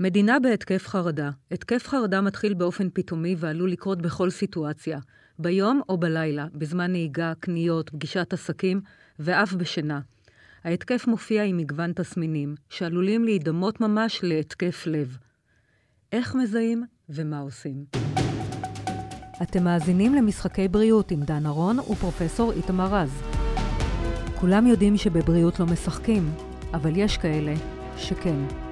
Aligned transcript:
מדינה 0.00 0.40
בהתקף 0.40 0.86
חרדה. 0.86 1.30
התקף 1.50 1.86
חרדה 1.86 2.20
מתחיל 2.20 2.54
באופן 2.54 2.88
פתאומי 2.92 3.34
ועלול 3.38 3.70
לקרות 3.70 4.02
בכל 4.02 4.30
סיטואציה, 4.30 4.98
ביום 5.38 5.80
או 5.88 5.98
בלילה, 5.98 6.46
בזמן 6.54 6.90
נהיגה, 6.90 7.32
קניות, 7.40 7.90
פגישת 7.90 8.32
עסקים 8.32 8.80
ואף 9.18 9.52
בשינה. 9.52 10.00
ההתקף 10.64 11.06
מופיע 11.06 11.44
עם 11.44 11.56
מגוון 11.56 11.92
תסמינים, 11.92 12.54
שעלולים 12.70 13.24
להידמות 13.24 13.80
ממש 13.80 14.20
להתקף 14.22 14.86
לב. 14.86 15.18
איך 16.12 16.34
מזהים 16.34 16.84
ומה 17.08 17.38
עושים? 17.38 17.84
אתם 19.42 19.64
מאזינים 19.64 20.14
למשחקי 20.14 20.68
בריאות 20.68 21.10
עם 21.10 21.22
דן 21.22 21.46
ארון 21.46 21.78
ופרופסור 21.78 22.52
איתמר 22.52 22.94
רז. 22.94 23.22
כולם 24.40 24.66
יודעים 24.66 24.96
שבבריאות 24.96 25.60
לא 25.60 25.66
משחקים, 25.66 26.30
אבל 26.72 26.92
יש 26.96 27.16
כאלה 27.16 27.54
שכן. 27.96 28.67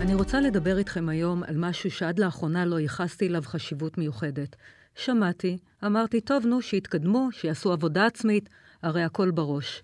אני 0.00 0.14
רוצה 0.14 0.40
לדבר 0.40 0.78
איתכם 0.78 1.08
היום 1.08 1.42
על 1.42 1.56
משהו 1.56 1.90
שעד 1.90 2.18
לאחרונה 2.18 2.64
לא 2.64 2.80
ייחסתי 2.80 3.26
אליו 3.26 3.42
חשיבות 3.44 3.98
מיוחדת. 3.98 4.56
שמעתי, 4.94 5.58
אמרתי, 5.86 6.20
טוב, 6.20 6.46
נו, 6.46 6.62
שיתקדמו, 6.62 7.28
שיעשו 7.32 7.72
עבודה 7.72 8.06
עצמית, 8.06 8.48
הרי 8.82 9.02
הכל 9.02 9.30
בראש. 9.30 9.82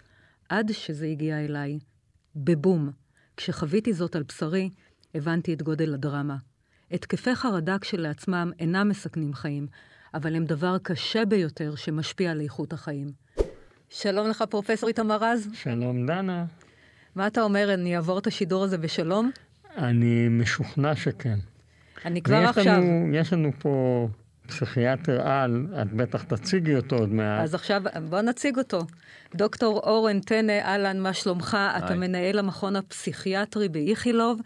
עד 0.48 0.72
שזה 0.72 1.06
הגיע 1.06 1.44
אליי. 1.44 1.78
בבום. 2.36 2.90
כשחוויתי 3.36 3.92
זאת 3.92 4.16
על 4.16 4.22
בשרי, 4.22 4.70
הבנתי 5.14 5.54
את 5.54 5.62
גודל 5.62 5.94
הדרמה. 5.94 6.36
התקפי 6.90 7.34
חרדה 7.34 7.78
כשלעצמם 7.78 8.50
אינם 8.58 8.88
מסכנים 8.88 9.34
חיים, 9.34 9.66
אבל 10.14 10.36
הם 10.36 10.44
דבר 10.44 10.76
קשה 10.82 11.24
ביותר 11.24 11.74
שמשפיע 11.74 12.30
על 12.30 12.40
איכות 12.40 12.72
החיים. 12.72 13.12
שלום 13.88 14.28
לך, 14.28 14.44
פרופסור 14.50 14.88
איתמר 14.88 15.18
רז. 15.20 15.48
שלום, 15.52 16.06
דנה. 16.06 16.44
מה 17.14 17.26
אתה 17.26 17.42
אומר, 17.42 17.74
אני 17.74 17.96
אעבור 17.96 18.18
את 18.18 18.26
השידור 18.26 18.64
הזה 18.64 18.78
בשלום? 18.78 19.30
אני 19.76 20.28
משוכנע 20.28 20.96
שכן. 20.96 21.38
אני 22.04 22.22
כבר 22.22 22.36
עכשיו... 22.36 22.64
לנו, 22.64 23.14
יש 23.14 23.32
לנו 23.32 23.50
פה 23.58 24.08
פסיכיאטר 24.46 25.28
על, 25.28 25.66
את 25.82 25.92
בטח 25.92 26.22
תציגי 26.22 26.76
אותו 26.76 26.96
עוד 26.96 27.12
מעט. 27.12 27.42
אז 27.42 27.54
עכשיו 27.54 27.82
בוא 28.08 28.20
נציג 28.20 28.58
אותו. 28.58 28.86
דוקטור 29.34 29.80
אורן 29.80 30.20
טנא, 30.20 30.52
אהלן, 30.52 31.00
מה 31.00 31.12
שלומך? 31.12 31.54
היי. 31.54 31.84
אתה 31.84 31.94
מנהל 31.94 32.38
המכון 32.38 32.76
הפסיכיאטרי 32.76 33.68
באיכילוב. 33.68 34.40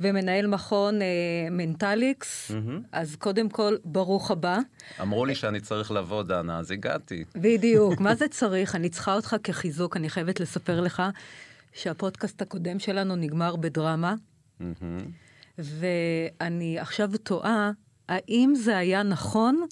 ומנהל 0.00 0.46
מכון 0.46 1.02
אה, 1.02 1.06
מנטליקס, 1.50 2.50
mm-hmm. 2.50 2.70
אז 2.92 3.16
קודם 3.16 3.48
כל, 3.48 3.76
ברוך 3.84 4.30
הבא. 4.30 4.58
אמרו 5.00 5.26
לי 5.26 5.34
שאני 5.34 5.60
צריך 5.60 5.90
לבוא, 5.90 6.22
דנה, 6.22 6.58
אז 6.58 6.70
הגעתי. 6.70 7.24
בדיוק, 7.34 8.00
מה 8.00 8.14
זה 8.14 8.28
צריך? 8.38 8.74
אני 8.74 8.88
צריכה 8.88 9.14
אותך 9.14 9.36
כחיזוק, 9.44 9.96
אני 9.96 10.10
חייבת 10.10 10.40
לספר 10.40 10.80
לך 10.80 11.02
שהפודקאסט 11.72 12.42
הקודם 12.42 12.78
שלנו 12.78 13.16
נגמר 13.16 13.56
בדרמה, 13.56 14.14
mm-hmm. 14.60 14.84
ואני 15.58 16.78
עכשיו 16.78 17.10
תוהה, 17.22 17.70
האם 18.08 18.52
זה 18.54 18.76
היה 18.76 19.02
נכון 19.02 19.66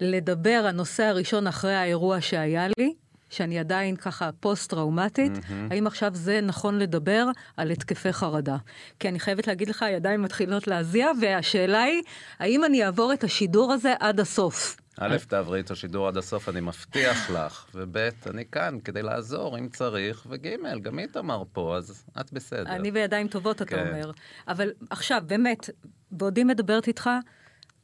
לדבר, 0.00 0.64
הנושא 0.68 1.04
הראשון 1.04 1.46
אחרי 1.46 1.74
האירוע 1.74 2.20
שהיה 2.20 2.66
לי, 2.78 2.94
שאני 3.30 3.58
עדיין 3.58 3.96
ככה 3.96 4.30
פוסט-טראומטית, 4.40 5.32
mm-hmm. 5.36 5.52
האם 5.70 5.86
עכשיו 5.86 6.14
זה 6.14 6.40
נכון 6.40 6.78
לדבר 6.78 7.26
על 7.56 7.70
התקפי 7.70 8.12
חרדה? 8.12 8.56
כי 8.98 9.08
אני 9.08 9.20
חייבת 9.20 9.46
להגיד 9.46 9.68
לך, 9.68 9.82
הידיים 9.82 10.22
מתחילות 10.22 10.66
להזיע, 10.66 11.08
והשאלה 11.20 11.82
היא, 11.82 12.02
האם 12.38 12.64
אני 12.64 12.84
אעבור 12.84 13.12
את 13.12 13.24
השידור 13.24 13.72
הזה 13.72 13.94
עד 14.00 14.20
הסוף? 14.20 14.76
א', 15.00 15.16
תעברי 15.28 15.60
את 15.60 15.70
השידור 15.70 16.08
עד 16.08 16.16
הסוף, 16.16 16.48
אני 16.48 16.60
מבטיח 16.60 17.30
לך, 17.30 17.66
וב', 17.74 17.96
אני 18.30 18.44
כאן 18.52 18.78
כדי 18.84 19.02
לעזור 19.02 19.58
אם 19.58 19.68
צריך, 19.68 20.26
וג', 20.30 20.48
גם 20.82 20.98
איתמר 20.98 21.42
פה, 21.52 21.76
אז 21.76 22.04
את 22.20 22.32
בסדר. 22.32 22.70
אני 22.70 22.90
בידיים 22.90 23.28
טובות, 23.28 23.62
אתה 23.62 23.76
כן. 23.76 23.88
אומר. 23.88 24.10
אבל 24.48 24.72
עכשיו, 24.90 25.22
באמת, 25.26 25.70
בעודי 26.10 26.44
מדברת 26.44 26.88
איתך, 26.88 27.10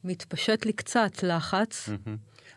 מתפשט 0.03 0.65
לי 0.65 0.73
קצת 0.73 1.23
לחץ. 1.23 1.89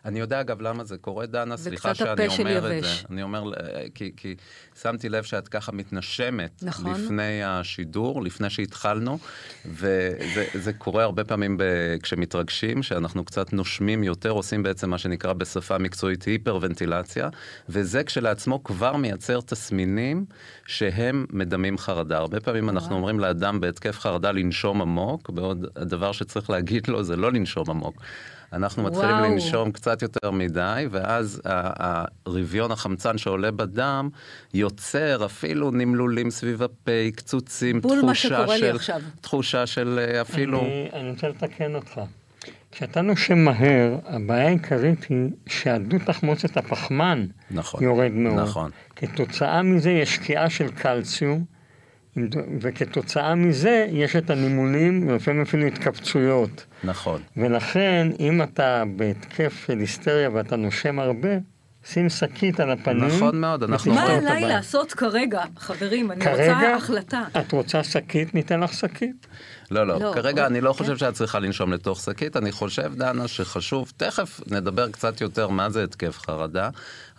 אני 0.05 0.19
יודע 0.19 0.41
אגב 0.41 0.61
למה 0.61 0.83
זה 0.83 0.97
קורה, 0.97 1.25
דנה, 1.25 1.57
סליחה 1.57 1.95
שאני 1.95 2.27
אומר 2.27 2.77
את 2.77 2.83
זה. 2.83 2.89
אני 3.09 3.23
אומר, 3.23 3.51
כי, 3.95 4.11
כי 4.17 4.35
שמתי 4.81 5.09
לב 5.09 5.23
שאת 5.23 5.47
ככה 5.47 5.71
מתנשמת 5.71 6.63
נכון. 6.63 6.91
לפני 6.91 7.43
השידור, 7.43 8.23
לפני 8.23 8.49
שהתחלנו, 8.49 9.19
וזה 9.65 10.73
קורה 10.77 11.03
הרבה 11.03 11.23
פעמים 11.23 11.57
ב, 11.57 11.63
כשמתרגשים, 12.03 12.83
שאנחנו 12.83 13.25
קצת 13.25 13.53
נושמים 13.53 14.03
יותר, 14.03 14.29
עושים 14.29 14.63
בעצם 14.63 14.89
מה 14.89 14.97
שנקרא 14.97 15.33
בשפה 15.33 15.77
מקצועית 15.77 16.23
היפרוונטילציה, 16.23 17.29
וזה 17.69 18.03
כשלעצמו 18.03 18.63
כבר 18.63 18.95
מייצר 18.95 19.41
תסמינים 19.41 20.25
שהם 20.65 21.25
מדמים 21.29 21.77
חרדה. 21.77 22.17
הרבה 22.17 22.39
פעמים 22.39 22.69
אנחנו 22.69 22.95
אומרים 22.95 23.19
לאדם 23.19 23.59
בהתקף 23.59 23.99
חרדה 23.99 24.31
לנשום 24.31 24.81
עמוק, 24.81 25.29
בעוד 25.29 25.65
הדבר 25.75 26.11
שצריך 26.11 26.49
להגיד 26.49 26.87
לו 26.87 27.03
זה 27.03 27.15
לא 27.15 27.31
לנשום 27.31 27.69
עמוק. 27.69 28.01
אנחנו 28.53 28.83
מתחילים 28.83 29.15
וואו. 29.15 29.31
לנשום 29.31 29.71
קצת 29.71 30.01
יותר 30.01 30.31
מדי, 30.31 30.85
ואז 30.91 31.41
הרביון 31.45 32.71
החמצן 32.71 33.17
שעולה 33.17 33.51
בדם 33.51 34.09
יוצר 34.53 35.25
אפילו 35.25 35.71
נמלולים 35.71 36.31
סביב 36.31 36.63
הפה, 36.63 36.91
קצוצים, 37.15 37.81
תחושה 37.81 38.47
של, 38.57 38.77
תחושה 39.21 39.65
של 39.65 39.99
אה, 39.99 40.21
אפילו... 40.21 40.61
אני, 40.61 40.89
אני 40.93 41.09
רוצה 41.09 41.27
לתקן 41.27 41.75
אותך. 41.75 42.01
כשאתה 42.71 43.01
נושם 43.01 43.37
מהר, 43.37 43.97
הבעיה 44.05 44.47
העיקרית 44.47 45.05
היא 45.09 45.29
שהדו 45.47 45.97
תחמוצת 46.05 46.57
הפחמן 46.57 47.25
נכון, 47.51 47.83
יורד 47.83 48.11
מאוד. 48.11 48.39
נכון. 48.39 48.71
כתוצאה 48.95 49.61
מזה 49.61 49.91
יש 49.91 50.15
שקיעה 50.15 50.49
של 50.49 50.71
קלציום. 50.71 51.56
וכתוצאה 52.61 53.35
מזה 53.35 53.87
יש 53.91 54.15
את 54.15 54.29
הנימולים 54.29 55.07
ולפעמים 55.07 55.41
אפילו 55.41 55.65
התכווצויות. 55.65 56.65
נכון. 56.83 57.21
ולכן, 57.37 58.07
אם 58.19 58.41
אתה 58.41 58.83
בהתקף 58.95 59.63
של 59.67 59.79
היסטריה 59.79 60.29
ואתה 60.33 60.55
נושם 60.55 60.99
הרבה, 60.99 61.29
שים 61.93 62.09
שקית 62.09 62.59
על 62.59 62.71
הפנים. 62.71 63.07
נכון 63.07 63.41
מאוד, 63.41 63.63
אנחנו... 63.63 63.93
מה 63.93 64.03
עליי 64.03 64.41
לעשות 64.41 64.93
כרגע, 64.93 65.43
חברים? 65.57 66.11
אני 66.11 66.25
כרגע, 66.25 66.53
רוצה 66.53 66.75
החלטה. 66.75 67.23
את 67.39 67.51
רוצה 67.51 67.83
שקית? 67.83 68.35
ניתן 68.35 68.59
לך 68.59 68.73
שקית. 68.73 69.27
לא, 69.71 69.87
לא, 69.87 69.99
לא 69.99 70.11
כרגע 70.13 70.47
אני 70.47 70.61
לא 70.61 70.73
כן. 70.73 70.77
חושב 70.77 70.97
שאת 70.97 71.13
צריכה 71.13 71.39
לנשום 71.39 71.73
לתוך 71.73 72.01
שקית, 72.01 72.37
אני 72.37 72.51
חושב, 72.51 72.93
דנה, 72.95 73.27
שחשוב, 73.27 73.91
תכף 73.97 74.41
נדבר 74.51 74.89
קצת 74.89 75.21
יותר 75.21 75.47
מה 75.47 75.69
זה 75.69 75.83
התקף 75.83 76.19
חרדה, 76.19 76.69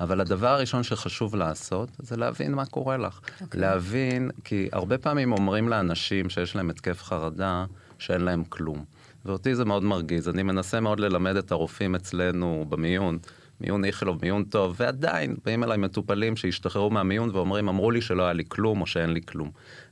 אבל 0.00 0.20
הדבר 0.20 0.48
הראשון 0.48 0.82
שחשוב 0.82 1.36
לעשות, 1.36 1.88
זה 1.98 2.16
להבין 2.16 2.54
מה 2.54 2.66
קורה 2.66 2.96
לך. 2.96 3.20
Okay. 3.24 3.42
אוקיי. 3.42 3.60
להבין, 3.60 4.30
כי 4.44 4.68
הרבה 4.72 4.98
פעמים 4.98 5.32
אומרים 5.32 5.68
לאנשים 5.68 6.30
שיש 6.30 6.56
להם 6.56 6.70
התקף 6.70 7.02
חרדה, 7.02 7.64
שאין 7.98 8.20
להם 8.20 8.44
כלום. 8.48 8.84
ואותי 9.24 9.54
זה 9.54 9.64
מאוד 9.64 9.82
מרגיז, 9.82 10.28
אני 10.28 10.42
מנסה 10.42 10.80
מאוד 10.80 11.00
ללמד 11.00 11.36
את 11.36 11.52
הרופאים 11.52 11.94
אצלנו 11.94 12.66
במיון. 12.68 13.18
מיון 13.60 13.84
איכילוב, 13.84 14.18
מיון 14.22 14.44
טוב, 14.44 14.76
ועדיין 14.78 15.36
באים 15.44 15.64
אליי 15.64 15.78
מטופלים 15.78 16.36
שהשתחררו 16.36 16.90
מהמיון 16.90 17.30
ואומרים, 17.32 17.68
אמרו 17.68 17.90
לי 17.90 18.00
שלא 18.00 18.22
היה 18.22 18.32
לי 18.32 18.44
כלום 18.48 18.80
או 18.80 18.86
שאין 18.86 19.10
לי 19.10 19.20
כלום. 19.22 19.50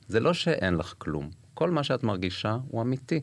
זה 0.08 0.20
לא 0.20 0.32
שאין 0.32 0.74
לך 0.74 0.94
כלום, 0.98 1.30
כל 1.54 1.70
מה 1.70 1.84
שאת 1.84 2.04
מרגישה 2.04 2.56
הוא 2.68 2.82
אמיתי. 2.82 3.20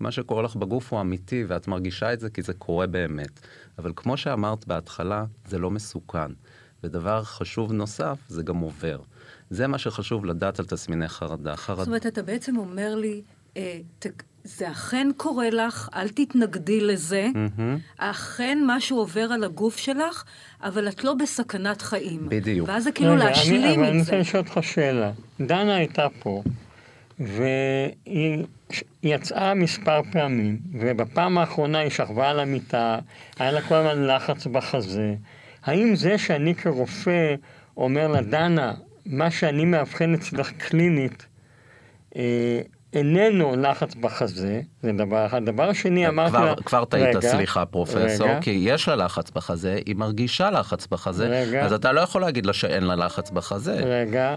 מה 0.00 0.10
שקורה 0.10 0.42
לך 0.42 0.56
בגוף 0.56 0.92
הוא 0.92 1.00
אמיתי, 1.00 1.44
ואת 1.48 1.68
מרגישה 1.68 2.12
את 2.12 2.20
זה 2.20 2.30
כי 2.30 2.42
זה 2.42 2.52
קורה 2.52 2.86
באמת. 2.86 3.40
אבל 3.78 3.92
כמו 3.96 4.16
שאמרת 4.16 4.66
בהתחלה, 4.66 5.24
זה 5.48 5.58
לא 5.58 5.70
מסוכן. 5.70 6.32
ודבר 6.84 7.24
חשוב 7.24 7.72
נוסף, 7.72 8.18
זה 8.28 8.42
גם 8.42 8.56
עובר. 8.56 9.00
זה 9.50 9.66
מה 9.66 9.78
שחשוב 9.78 10.24
לדעת 10.24 10.58
על 10.58 10.66
תסמיני 10.66 11.08
חרדה. 11.08 11.56
חרד... 11.56 11.78
זאת 11.78 11.86
אומרת, 11.86 12.06
אתה 12.06 12.22
בעצם 12.22 12.56
אומר 12.56 12.94
לי, 12.94 13.22
אה, 13.56 13.80
ת, 13.98 14.06
זה 14.46 14.70
אכן 14.70 15.08
קורה 15.16 15.50
לך, 15.50 15.88
אל 15.94 16.08
תתנגדי 16.08 16.80
לזה, 16.80 17.28
mm-hmm. 17.34 17.60
אכן 17.96 18.58
משהו 18.66 18.98
עובר 18.98 19.32
על 19.32 19.44
הגוף 19.44 19.76
שלך, 19.76 20.24
אבל 20.62 20.88
את 20.88 21.04
לא 21.04 21.14
בסכנת 21.14 21.82
חיים. 21.82 22.20
בדיוק. 22.28 22.68
ואז 22.68 22.84
זה 22.84 22.92
כאילו 22.92 23.12
רגע, 23.14 23.24
להשלים 23.24 23.62
אני, 23.62 23.70
את 23.70 23.74
זה. 23.74 23.80
אבל 23.80 23.90
אני 23.90 23.98
רוצה 23.98 24.18
לשאול 24.18 24.42
אותך 24.42 24.58
שאלה. 24.62 25.10
דנה 25.40 25.76
הייתה 25.76 26.06
פה, 26.20 26.42
והיא 27.18 28.44
יצאה 29.02 29.54
מספר 29.54 30.00
פעמים, 30.12 30.58
ובפעם 30.72 31.38
האחרונה 31.38 31.78
היא 31.78 31.90
שכבה 31.90 32.30
על 32.30 32.40
המיטה, 32.40 32.98
היה 33.38 33.52
לה 33.52 33.60
כל 33.60 33.74
הזמן 33.74 34.06
לחץ 34.06 34.46
בחזה. 34.46 35.14
האם 35.64 35.96
זה 35.96 36.18
שאני 36.18 36.54
כרופא 36.54 37.34
אומר 37.76 38.08
לה, 38.08 38.22
דנה, 38.22 38.74
מה 39.06 39.30
שאני 39.30 39.64
מאבחן 39.64 40.14
אצלך 40.14 40.50
קלינית, 40.50 41.26
אה, 42.16 42.60
איננו 42.96 43.56
לחץ 43.56 43.94
בחזה, 43.94 44.60
זה 44.82 44.92
דבר 44.92 45.26
אחד. 45.26 45.44
דבר 45.44 45.72
שני, 45.72 46.08
אמרתי 46.08 46.32
לה... 46.32 46.54
כבר 46.64 46.84
טעית, 46.84 47.20
סליחה, 47.20 47.66
פרופסור, 47.66 48.26
רגע. 48.26 48.38
כי 48.40 48.50
יש 48.50 48.88
לה 48.88 48.96
לחץ 48.96 49.30
בחזה, 49.30 49.78
היא 49.86 49.96
מרגישה 49.96 50.50
לחץ 50.50 50.86
בחזה, 50.86 51.26
רגע. 51.28 51.64
אז 51.64 51.72
אתה 51.72 51.92
לא 51.92 52.00
יכול 52.00 52.20
להגיד 52.20 52.46
לה 52.46 52.52
שאין 52.52 52.84
לה 52.84 52.94
לחץ 52.96 53.30
בחזה. 53.30 53.72
רגע. 53.72 54.36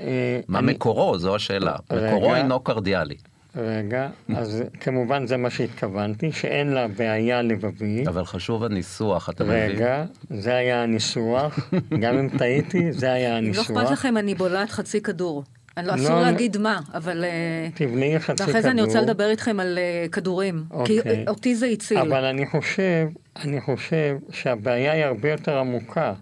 אה, 0.00 0.40
מה 0.48 0.58
אני... 0.58 0.72
מקורו? 0.72 1.18
זו 1.18 1.34
השאלה. 1.36 1.76
רגע. 1.90 2.06
מקורו 2.06 2.34
אינו 2.34 2.60
קרדיאלי. 2.60 3.16
רגע, 3.56 4.08
אז 4.36 4.62
כמובן 4.80 5.26
זה 5.26 5.36
מה 5.36 5.50
שהתכוונתי, 5.50 6.32
שאין 6.32 6.68
לה 6.68 6.88
בעיה 6.88 7.42
לבבית. 7.42 8.08
אבל 8.08 8.24
חשוב 8.24 8.64
הניסוח, 8.64 9.28
אתה 9.28 9.44
מבין? 9.44 9.70
רגע, 9.70 10.04
זה 10.30 10.54
היה 10.54 10.82
הניסוח, 10.82 11.70
גם 12.00 12.18
אם 12.18 12.28
טעיתי, 12.38 12.92
זה 12.92 13.12
היה 13.12 13.36
הניסוח. 13.36 13.70
אם 13.70 13.76
לא 13.76 13.82
אכפת 13.82 13.92
לכם, 13.92 14.16
אני 14.16 14.34
בולעת 14.34 14.70
חצי 14.70 15.00
כדור. 15.02 15.44
אני 15.76 15.86
לא, 15.86 15.94
אסור 15.94 16.16
לא, 16.16 16.22
להגיד 16.22 16.56
מה, 16.56 16.80
אבל... 16.94 17.24
אה, 17.24 17.68
תבני 17.74 18.18
חצי 18.18 18.36
כדור. 18.36 18.46
ואחרי 18.46 18.62
זה 18.62 18.70
אני 18.70 18.82
רוצה 18.82 19.00
לדבר 19.00 19.30
איתכם 19.30 19.60
על 19.60 19.78
אה, 19.78 20.06
כדורים. 20.12 20.64
כי 20.84 20.98
אוקיי. 20.98 21.24
אותי 21.28 21.54
זה 21.54 21.66
הציל. 21.66 21.98
אבל 21.98 22.24
אני 22.24 22.46
חושב, 22.46 23.08
אני 23.36 23.60
חושב 23.60 24.16
שהבעיה 24.30 24.92
היא 24.92 25.04
הרבה 25.04 25.30
יותר 25.30 25.58
עמוקה. 25.58 26.14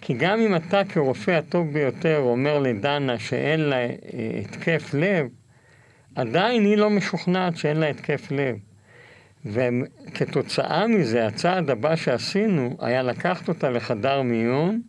כי 0.00 0.14
גם 0.14 0.40
אם 0.40 0.56
אתה 0.56 0.82
כרופא 0.84 1.30
הטוב 1.30 1.72
ביותר 1.72 2.18
אומר 2.18 2.58
לדנה 2.58 3.18
שאין 3.18 3.60
לה 3.60 3.76
אה, 3.76 3.88
התקף 4.40 4.94
לב, 4.94 5.26
עדיין 6.14 6.64
היא 6.64 6.76
לא 6.76 6.90
משוכנעת 6.90 7.56
שאין 7.56 7.76
לה 7.76 7.86
התקף 7.86 8.30
לב. 8.30 8.56
וכתוצאה 9.44 10.86
מזה, 10.86 11.26
הצעד 11.26 11.70
הבא 11.70 11.96
שעשינו 11.96 12.76
היה 12.80 13.02
לקחת 13.02 13.48
אותה 13.48 13.70
לחדר 13.70 14.22
מיון, 14.22 14.80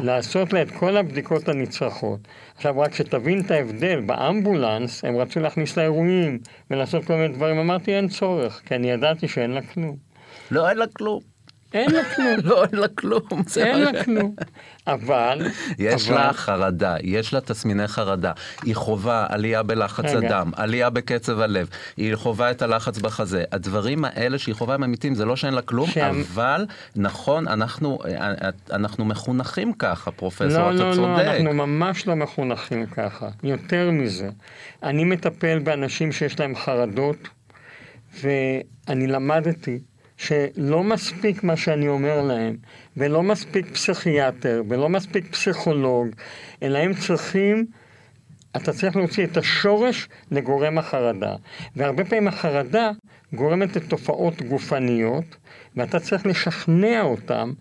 לעשות 0.00 0.52
לה 0.52 0.62
את 0.62 0.70
כל 0.70 0.96
הבדיקות 0.96 1.48
הנצרכות. 1.48 2.20
עכשיו, 2.56 2.80
רק 2.80 2.94
שתבין 2.94 3.40
את 3.40 3.50
ההבדל, 3.50 4.00
באמבולנס 4.00 5.04
הם 5.04 5.16
רצו 5.16 5.40
להכניס 5.40 5.76
לה 5.76 5.82
אירועים 5.82 6.38
ולעשות 6.70 7.04
כל 7.04 7.14
מיני 7.14 7.34
דברים, 7.34 7.58
אמרתי 7.58 7.96
אין 7.96 8.08
צורך, 8.08 8.62
כי 8.66 8.74
אני 8.74 8.90
ידעתי 8.90 9.28
שאין 9.28 9.50
לה 9.50 9.62
כלום. 9.62 9.96
לא, 10.50 10.68
אין 10.68 10.76
לה 10.78 10.86
כלום. 10.86 11.31
אין 11.74 11.90
לה 11.90 12.02
כלום. 12.14 12.36
לא, 12.44 12.64
אין 12.64 12.78
לה 12.80 12.88
כלום. 12.88 13.22
זה 13.46 13.64
אין 13.64 13.80
לה 13.80 14.04
כלום. 14.04 14.34
אבל... 14.86 15.46
יש 15.78 16.08
אבל- 16.10 16.18
לה 16.18 16.32
חרדה, 16.32 16.96
יש 17.02 17.34
לה 17.34 17.40
תסמיני 17.40 17.88
חרדה, 17.88 18.32
היא 18.62 18.74
חווה 18.74 19.26
עלייה 19.28 19.62
בלחץ 19.62 20.04
רגע. 20.04 20.26
הדם, 20.28 20.50
עלייה 20.56 20.90
בקצב 20.90 21.40
הלב, 21.40 21.68
היא 21.96 22.14
חווה 22.16 22.50
את 22.50 22.62
הלחץ 22.62 22.98
בחזה. 22.98 23.44
הדברים 23.52 24.04
האלה 24.04 24.38
שהיא 24.38 24.54
חווה 24.54 24.74
הם 24.74 24.84
אמיתיים, 24.84 25.14
זה 25.14 25.24
לא 25.24 25.36
שאין 25.36 25.54
לה 25.54 25.62
כלום, 25.62 25.88
אבל 26.34 26.66
נכון, 26.96 27.48
אנחנו, 27.48 27.98
אנחנו 28.72 29.04
מחונכים 29.04 29.72
ככה, 29.72 30.10
פרופסור, 30.10 30.48
לא, 30.48 30.74
אתה 30.74 30.82
לא, 30.84 30.90
לא, 30.90 30.94
צודק. 30.94 31.24
אנחנו 31.26 31.52
ממש 31.52 32.06
לא 32.06 32.14
מחונכים 32.16 32.86
ככה. 32.86 33.28
יותר 33.42 33.90
מזה, 33.90 34.28
אני 34.82 35.04
מטפל 35.04 35.58
באנשים 35.58 36.12
שיש 36.12 36.40
להם 36.40 36.56
חרדות, 36.56 37.28
ואני 38.22 39.06
למדתי 39.06 39.78
שלא 40.22 40.84
מספיק 40.84 41.44
מה 41.44 41.56
שאני 41.56 41.88
אומר 41.88 42.22
להם, 42.22 42.56
ולא 42.96 43.22
מספיק 43.22 43.66
פסיכיאטר, 43.72 44.62
ולא 44.68 44.88
מספיק 44.88 45.32
פסיכולוג, 45.32 46.08
אלא 46.62 46.78
הם 46.78 46.94
צריכים... 46.94 47.66
אתה 48.56 48.72
צריך 48.72 48.96
להוציא 48.96 49.24
את 49.24 49.36
השורש 49.36 50.08
לגורם 50.30 50.78
החרדה. 50.78 51.34
והרבה 51.76 52.04
פעמים 52.04 52.28
החרדה 52.28 52.90
גורמת 53.32 53.76
לתופעות 53.76 54.42
גופניות, 54.42 55.36
ואתה 55.76 56.00
צריך 56.00 56.26
לשכנע 56.26 57.02
אותם 57.02 57.52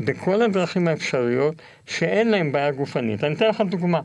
בכל 0.00 0.42
הדרכים 0.42 0.88
האפשריות 0.88 1.54
שאין 1.86 2.30
להם 2.30 2.52
בעיה 2.52 2.70
גופנית. 2.70 3.24
אני 3.24 3.34
אתן 3.34 3.48
לך 3.48 3.60
דוגמה. 3.60 4.00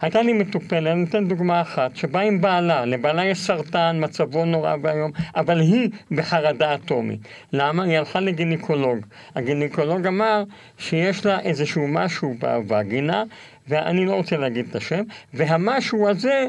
הייתה 0.00 0.22
לי 0.22 0.32
מטופלת, 0.32 0.92
אני 0.92 1.04
אתן 1.04 1.28
דוגמה 1.28 1.60
אחת, 1.60 1.96
שבאה 1.96 2.22
עם 2.22 2.40
בעלה, 2.40 2.84
לבעלה 2.84 3.24
יש 3.24 3.38
סרטן, 3.38 3.96
מצבו 4.00 4.44
נורא 4.44 4.76
ואיום, 4.82 5.10
אבל 5.36 5.60
היא 5.60 5.90
בחרדה 6.10 6.74
אטומית. 6.74 7.20
למה? 7.52 7.84
היא 7.84 7.98
הלכה 7.98 8.20
לגינקולוג. 8.20 8.98
הגינקולוג 9.34 10.06
אמר 10.06 10.44
שיש 10.78 11.26
לה 11.26 11.40
איזשהו 11.40 11.88
משהו 11.88 12.34
בווגינה, 12.38 13.24
ואני 13.68 14.06
לא 14.06 14.14
רוצה 14.14 14.36
להגיד 14.36 14.66
את 14.70 14.76
השם, 14.76 15.02
והמשהו 15.34 16.08
הזה 16.08 16.46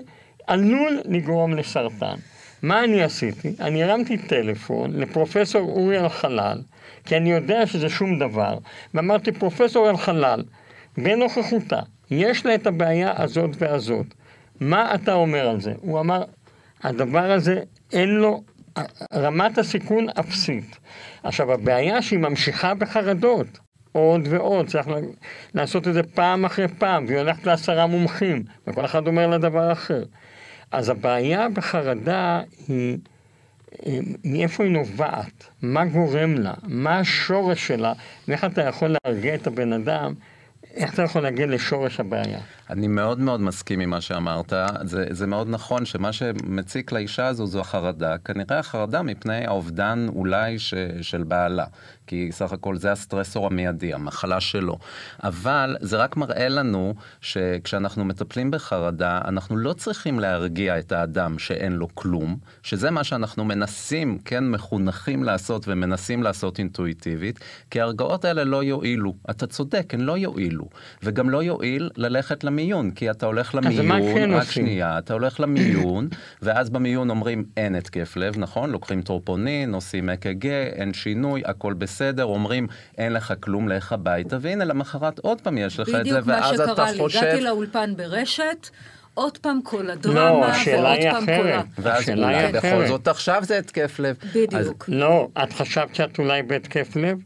עלול 0.48 1.02
לגרום 1.06 1.54
לסרטן. 1.54 2.16
מה 2.62 2.84
אני 2.84 3.04
עשיתי? 3.04 3.56
אני 3.60 3.84
הרמתי 3.84 4.18
טלפון 4.18 4.92
לפרופסור 5.00 5.62
אורי 5.62 6.00
אלחלל, 6.00 6.62
כי 7.06 7.18
אני 7.18 7.31
יודע 7.31 7.68
שזה 7.68 7.90
שום 7.90 8.19
דבר, 8.19 8.58
ואמרתי, 8.94 9.31
פרופסור 9.31 9.90
אלחלל, 9.90 10.44
בנוכחותה, 10.98 11.80
יש 12.13 12.45
לה 12.45 12.56
את 12.56 12.68
הבעיה 12.68 13.24
הזאת 13.24 13.50
והזאת. 13.57 14.06
מה 14.60 14.95
אתה 14.95 15.13
אומר 15.13 15.48
על 15.48 15.62
זה? 15.62 15.74
הוא 15.81 16.00
אמר, 16.00 16.24
הדבר 16.83 17.31
הזה 17.31 17.62
אין 17.94 18.10
לו, 18.10 18.44
רמת 19.13 19.57
הסיכון 19.57 20.07
אפסית. 20.19 20.77
עכשיו, 21.24 21.54
הבעיה 21.54 22.01
שהיא 22.01 22.19
ממשיכה 22.19 22.74
בחרדות. 22.74 23.60
עוד 23.92 24.27
ועוד, 24.30 24.68
צריך 24.68 24.88
לעשות 25.54 25.88
את 25.88 25.94
זה 25.94 26.04
פעם 26.04 26.45
אחרי 26.45 26.68
פעם, 26.68 27.06
והיא 27.06 27.18
הולכת 27.18 27.45
לעשרה 27.45 27.88
מומחים, 27.88 28.44
וכל 28.68 28.86
אחד 28.86 29.07
אומר 29.07 29.27
לה 29.27 29.38
דבר 29.38 29.71
אחר. 29.71 30.04
אז 30.71 30.89
הבעיה 30.89 31.50
בחרדה 31.50 32.42
היא 32.68 32.98
אה, 33.86 34.00
מאיפה 34.24 34.63
היא 34.63 34.71
נובעת, 34.71 35.50
מה 35.62 35.86
גורם 35.86 36.33
לה, 36.33 36.54
מה 36.63 37.00
השורש 37.00 37.68
שלה, 37.68 37.94
ואיך 38.27 38.45
אתה 38.45 38.62
יכול 38.62 38.95
להרגיע 39.06 39.36
את 39.36 39.48
הבן 39.48 39.74
אדם, 39.74 40.13
איך 40.75 40.94
אתה 40.94 41.02
יכול 41.02 41.22
להגיע 41.22 41.46
לשורש 41.46 42.00
הבעיה. 42.00 42.40
אני 42.69 42.88
מאוד 42.88 43.19
מאוד 43.19 43.42
מסכים 43.42 43.80
עם 43.80 43.89
מה 43.89 44.01
שאמרת, 44.01 44.54
זה, 44.83 45.06
זה 45.10 45.27
מאוד 45.27 45.50
נכון 45.50 45.86
שמה 45.86 46.13
שמציק 46.13 46.92
לאישה 46.92 47.27
הזו 47.27 47.45
זו 47.45 47.60
החרדה, 47.60 48.18
כנראה 48.18 48.60
החרדה 48.60 49.01
מפני 49.01 49.45
האובדן 49.45 50.07
אולי 50.15 50.60
ש, 50.60 50.74
של 51.01 51.24
בעלה, 51.24 51.65
כי 52.07 52.30
סך 52.31 52.54
הכל 52.54 52.77
זה 52.77 52.92
הסטרסור 52.92 53.48
המיידי, 53.48 53.94
המחלה 53.94 54.39
שלו. 54.39 54.77
אבל 55.24 55.75
זה 55.81 55.98
רק 55.98 56.18
מראה 56.18 56.50
לנו 56.50 56.94
שכשאנחנו 57.21 58.06
מטפלים 58.06 58.51
בחרדה, 58.51 59.21
אנחנו 59.25 59.57
לא 59.57 59.74
צריכים 59.74 60.19
להרגיע 60.19 60.80
את 60.80 60.92
האדם 60.92 61.39
שאין 61.39 61.74
לו 61.74 61.88
כלום, 61.94 62.38
שזה 62.63 62.92
מה 62.92 63.04
שאנחנו 63.04 63.45
מנסים, 63.45 64.18
כן, 64.25 64.50
מחונכים 64.50 65.24
לעשות 65.24 65.68
ומנסים 65.68 66.24
לעשות 66.24 66.59
אינטואיטיבית, 66.59 67.39
כי 67.69 67.81
ההרגעות 67.81 68.25
האלה 68.25 68.44
לא 68.44 68.63
יועילו. 68.63 69.16
אתה 69.30 69.48
צודק, 69.48 69.94
הן 69.94 70.01
לא 70.01 70.18
יועילו. 70.18 70.69
וגם 71.04 71.30
לא 71.30 71.44
יועיל 71.44 71.89
ללכת 71.95 72.44
למיון, 72.54 72.92
כי 72.92 73.12
אתה 73.12 73.26
הולך 73.26 73.56
אז 73.56 73.80
מה 73.80 74.00
למיון, 74.00 74.14
כן 74.16 74.32
רק 74.32 74.42
עושים? 74.42 74.64
שנייה, 74.66 74.98
אתה 74.98 75.14
הולך 75.14 75.40
למיון, 75.40 76.08
ואז 76.42 76.70
במיון 76.70 77.10
אומרים 77.10 77.44
אין 77.58 77.76
התקף 77.76 78.18
לב, 78.18 78.38
נכון? 78.38 78.70
לוקחים 78.70 79.02
טרופונין, 79.02 79.74
עושים 79.74 80.10
אק"ג, 80.10 80.48
אין 80.48 80.94
שינוי, 80.94 81.42
הכל 81.46 81.74
בסדר, 81.74 82.24
אומרים 82.24 82.68
אין 82.98 83.14
לך 83.14 83.34
כלום, 83.40 83.70
לך 83.70 83.94
הביתה, 83.94 84.38
והנה 84.42 84.66
למחרת 84.66 85.20
עוד 85.20 85.42
פעם 85.42 85.58
יש 85.58 85.80
לך 85.80 85.90
את 85.90 85.94
זה, 85.94 86.00
בדיוק 86.00 86.28
מה 86.28 86.34
ואז 86.34 86.62
אתה 86.62 86.72
שקרה 86.74 86.92
לי, 86.92 86.98
חושב... 86.98 87.20
הגעתי 87.20 87.42
לאולפן 87.42 87.94
ברשת, 87.96 88.70
עוד 89.14 89.38
פעם 89.38 89.60
כל 89.64 89.82
לא, 89.82 89.92
הדרמה, 89.92 90.48
השאלה 90.48 90.82
ועוד 90.84 90.98
היא 90.98 91.12
פעם 91.12 91.26
כל 91.26 91.32
אחרת. 91.32 91.66
ה... 91.78 91.82
ואז 91.82 92.02
השאלה 92.02 92.28
היא 92.28 92.48
אולי 92.48 92.60
בכל. 92.60 92.88
זאת 92.88 93.08
עכשיו 93.08 93.44
זה 93.46 93.58
התקף 93.58 94.00
לב. 94.00 94.16
בדיוק. 94.36 94.86
לא, 94.88 95.28
את 95.44 95.54
חשבת 95.54 95.96
שאת 95.96 96.20
אולי 96.20 96.44
בהתקף 96.44 96.96
לב? 96.96 97.18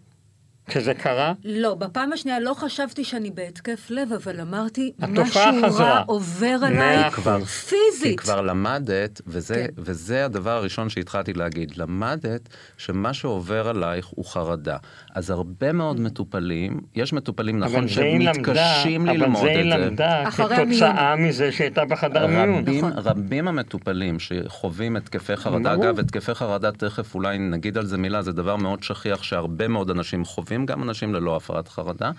כשזה 0.68 0.94
קרה? 0.94 1.34
לא, 1.44 1.76
בפעם 1.76 2.14
השנייה 2.14 2.40
לא 2.40 2.54
חשבתי 2.54 3.04
שאני 3.04 3.32
בהתקף 3.32 3.86
לב, 3.90 4.14
אבל 4.14 4.42
אמרתי, 4.42 4.92
משהו 5.00 5.42
חזרה. 5.66 5.94
רע 5.94 6.04
עובר 6.08 6.58
עליי 6.66 7.12
כבר- 7.12 7.40
כי 7.40 7.46
פיזית. 7.46 8.20
כבר 8.20 8.42
למדת, 8.42 9.22
וזה, 9.28 9.56
כן. 9.56 9.68
וזה 9.78 10.26
הדבר 10.26 10.52
הראשון 10.58 10.90
שהתחלתי 10.90 11.34
להגיד, 11.34 11.78
למדת 11.78 12.50
שמה 12.78 13.14
שעובר 13.14 13.68
עלייך 13.68 14.06
הוא 14.08 14.26
חרדה. 14.26 14.78
אז 15.18 15.30
הרבה 15.30 15.72
מאוד 15.72 16.00
מטופלים, 16.00 16.80
יש 16.96 17.14
מטופלים, 17.14 17.60
נכון, 17.60 17.76
אבל 17.76 17.88
זה 17.88 18.04
היא 18.04 18.20
למדה, 18.20 18.34
שמתקשים 18.34 19.10
אבל 19.10 19.18
ללמוד 19.18 19.42
זה 19.42 19.50
היא 19.50 19.74
את 19.74 19.80
זה. 19.80 19.86
למדה 19.86 20.32
כתוצאה 20.32 21.16
מזה 21.16 21.52
שהייתה 21.52 21.86
בחדר 21.86 22.28
מיון. 22.28 22.56
רבים, 22.56 22.86
נכון. 22.86 22.92
רבים 22.96 23.48
המטופלים 23.48 24.18
שחווים 24.20 24.96
התקפי 24.96 25.36
חרדה. 25.36 25.74
אגב, 25.74 26.00
התקפי 26.00 26.34
חרדה, 26.34 26.72
תכף 26.72 27.16
אולי 27.16 27.38
נגיד 27.38 27.78
על 27.78 27.86
זה 27.86 27.98
מילה, 27.98 28.22
זה 28.22 28.32
דבר 28.32 28.56
מאוד 28.56 28.84
שכיח 28.84 29.24
שהרבה 29.24 29.68
מאוד 29.68 29.90
אנשים 29.90 30.26
חווים, 30.26 30.66
גם 30.66 30.84
אנשים 30.84 31.14
ללא 31.14 31.36
הפרעת 31.36 31.68
חרדה, 31.68 32.12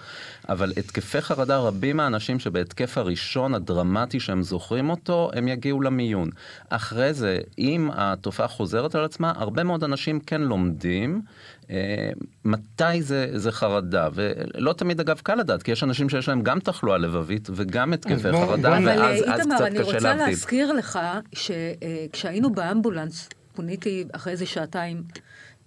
אבל 0.49 0.73
התקפי 0.77 1.21
חרדה, 1.21 1.59
רבים 1.59 1.97
מהאנשים 1.97 2.39
שבהתקף 2.39 2.99
הראשון 2.99 3.55
הדרמטי 3.55 4.21
שהם 4.21 4.43
זוכרים 4.43 4.91
אותו, 4.91 5.31
הם 5.35 5.49
יגיעו 5.49 5.81
למיון. 5.81 6.31
אחרי 6.69 7.15
זה, 7.15 7.39
אם 7.59 7.91
התופעה 7.95 8.49
חוזרת 8.49 8.95
על 8.95 9.05
עצמה, 9.05 9.33
הרבה 9.37 9.65
מאוד 9.65 9.85
אנשים 9.85 10.21
כן 10.21 10.41
לומדים. 10.41 11.23
אה, 11.71 12.11
מתי 12.45 13.03
זה, 13.03 13.31
זה 13.35 13.53
חרדה, 13.53 14.09
ולא 14.15 14.73
תמיד 14.73 15.01
אגב 15.01 15.21
קל 15.23 15.35
לדעת, 15.35 15.63
כי 15.63 15.71
יש 15.73 15.83
אנשים 15.83 16.09
שיש 16.09 16.29
להם 16.29 16.43
גם 16.43 16.61
תחלואה 16.61 16.99
לבבית 16.99 17.49
וגם 17.55 17.93
התקפי 17.93 18.31
בוא- 18.31 18.47
חרדה, 18.47 18.69
בוא 18.69 18.79
אבל 18.79 18.87
ואז 18.89 18.99
אה, 19.23 19.35
אז 19.35 19.41
איתמר, 19.41 19.55
קצת 19.57 19.67
אני 19.67 19.75
קשה 19.79 19.85
רוצה 19.85 19.99
להבדיל. 19.99 20.27
להזכיר 20.27 20.73
לך 20.73 20.99
שכשהיינו 21.33 22.51
באמבולנס, 22.53 23.29
פוניתי 23.55 24.05
אחרי 24.13 24.33
איזה 24.33 24.47
שעתיים 24.47 25.03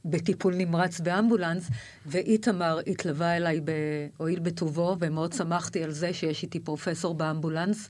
בטיפול 0.05 0.55
נמרץ 0.55 1.00
באמבולנס, 1.00 1.70
ואיתמר 2.05 2.79
התלווה 2.88 3.38
אליי 3.38 3.62
בהואיל 3.62 4.39
בטובו, 4.39 4.96
ומאוד 5.00 5.34
שמחתי 5.34 5.84
על 5.84 5.91
זה 5.91 6.13
שיש 6.13 6.43
איתי 6.43 6.60
פרופסור 6.60 7.13
באמבולנס. 7.15 7.89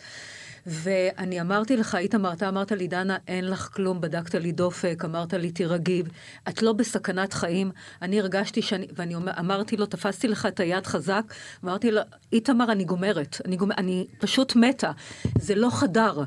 ואני 0.65 1.41
אמרתי 1.41 1.77
לך, 1.77 1.95
איתמר, 1.95 2.33
אתה 2.33 2.49
אמרת 2.49 2.71
לי, 2.71 2.87
דנה, 2.87 3.17
אין 3.27 3.49
לך 3.49 3.69
כלום, 3.73 4.01
בדקת 4.01 4.35
לי 4.35 4.51
דופק, 4.51 5.01
אמרת 5.05 5.33
לי, 5.33 5.51
תירגעי, 5.51 6.03
את 6.49 6.61
לא 6.61 6.73
בסכנת 6.73 7.33
חיים. 7.33 7.71
אני 8.01 8.19
הרגשתי 8.19 8.61
שאני, 8.61 8.87
ואני 8.95 9.15
אומר, 9.15 9.31
אמרתי 9.39 9.77
לו, 9.77 9.85
תפסתי 9.85 10.27
לך 10.27 10.45
את 10.45 10.59
היד 10.59 10.87
חזק, 10.87 11.23
אמרתי 11.63 11.91
לו, 11.91 12.01
איתמר, 12.33 12.71
אני 12.71 12.83
גומרת, 12.83 13.41
אני, 13.45 13.55
גומר, 13.55 13.75
אני 13.77 14.07
פשוט 14.19 14.55
מתה. 14.55 14.91
זה 15.39 15.55
לא 15.55 15.69
חדר. 15.69 16.23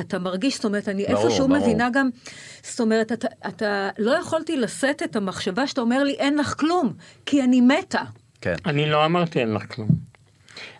אתה 0.00 0.18
מרגיש, 0.18 0.54
זאת 0.54 0.64
אומרת, 0.64 0.88
אני 0.88 1.04
ברור, 1.06 1.24
איפשהו 1.24 1.48
ברור. 1.48 1.60
מבינה 1.60 1.88
גם, 1.92 2.10
זאת 2.62 2.80
אומרת, 2.80 3.12
אתה, 3.12 3.28
אתה 3.48 3.90
לא 3.98 4.18
יכולתי 4.18 4.56
לשאת 4.56 5.02
את 5.02 5.16
המחשבה 5.16 5.66
שאתה 5.66 5.80
אומר 5.80 6.04
לי, 6.04 6.12
אין 6.12 6.38
לך 6.38 6.54
כלום, 6.60 6.92
כי 7.26 7.42
אני 7.42 7.60
מתה. 7.60 8.02
כן. 8.40 8.54
אני 8.66 8.90
לא 8.90 9.04
אמרתי 9.04 9.40
אין 9.40 9.54
לך 9.54 9.74
כלום. 9.74 9.88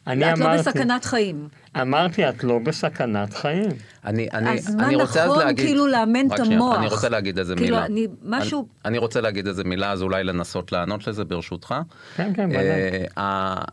אני 0.06 0.32
את 0.32 0.38
לא 0.38 0.44
אמרתי, 0.44 0.58
בסכנת 0.58 1.04
חיים. 1.04 1.48
אמרתי, 1.80 2.28
את 2.28 2.44
לא 2.44 2.58
בסכנת 2.58 3.34
חיים. 3.34 3.68
אני, 4.04 4.28
אני, 4.32 4.50
אז 4.58 4.74
מה 4.74 4.86
אני 4.86 4.94
רוצה 4.96 5.24
אז 5.24 5.30
נכון 5.30 5.44
להגיד, 5.44 5.66
כאילו 5.66 5.86
לאמן 5.86 6.26
את 6.34 6.40
המוח? 6.40 6.78
אני 6.78 6.86
רוצה 6.86 7.08
להגיד 7.08 7.38
איזה 7.38 7.54
כאילו, 7.54 7.76
מילה. 7.76 7.86
אני- 7.86 8.06
משהו- 8.24 8.58
אני, 8.60 8.88
אני 8.90 8.98
רוצה 8.98 9.20
להגיד 9.20 9.46
איזה 9.46 9.64
מילה, 9.64 9.90
אז 9.92 10.02
אולי 10.02 10.24
לנסות 10.24 10.72
לענות 10.72 11.06
לזה 11.06 11.24
ברשותך. 11.24 11.74
כן, 12.16 12.32
כן. 12.36 12.50
אה, 12.52 13.04
ה- 13.18 13.64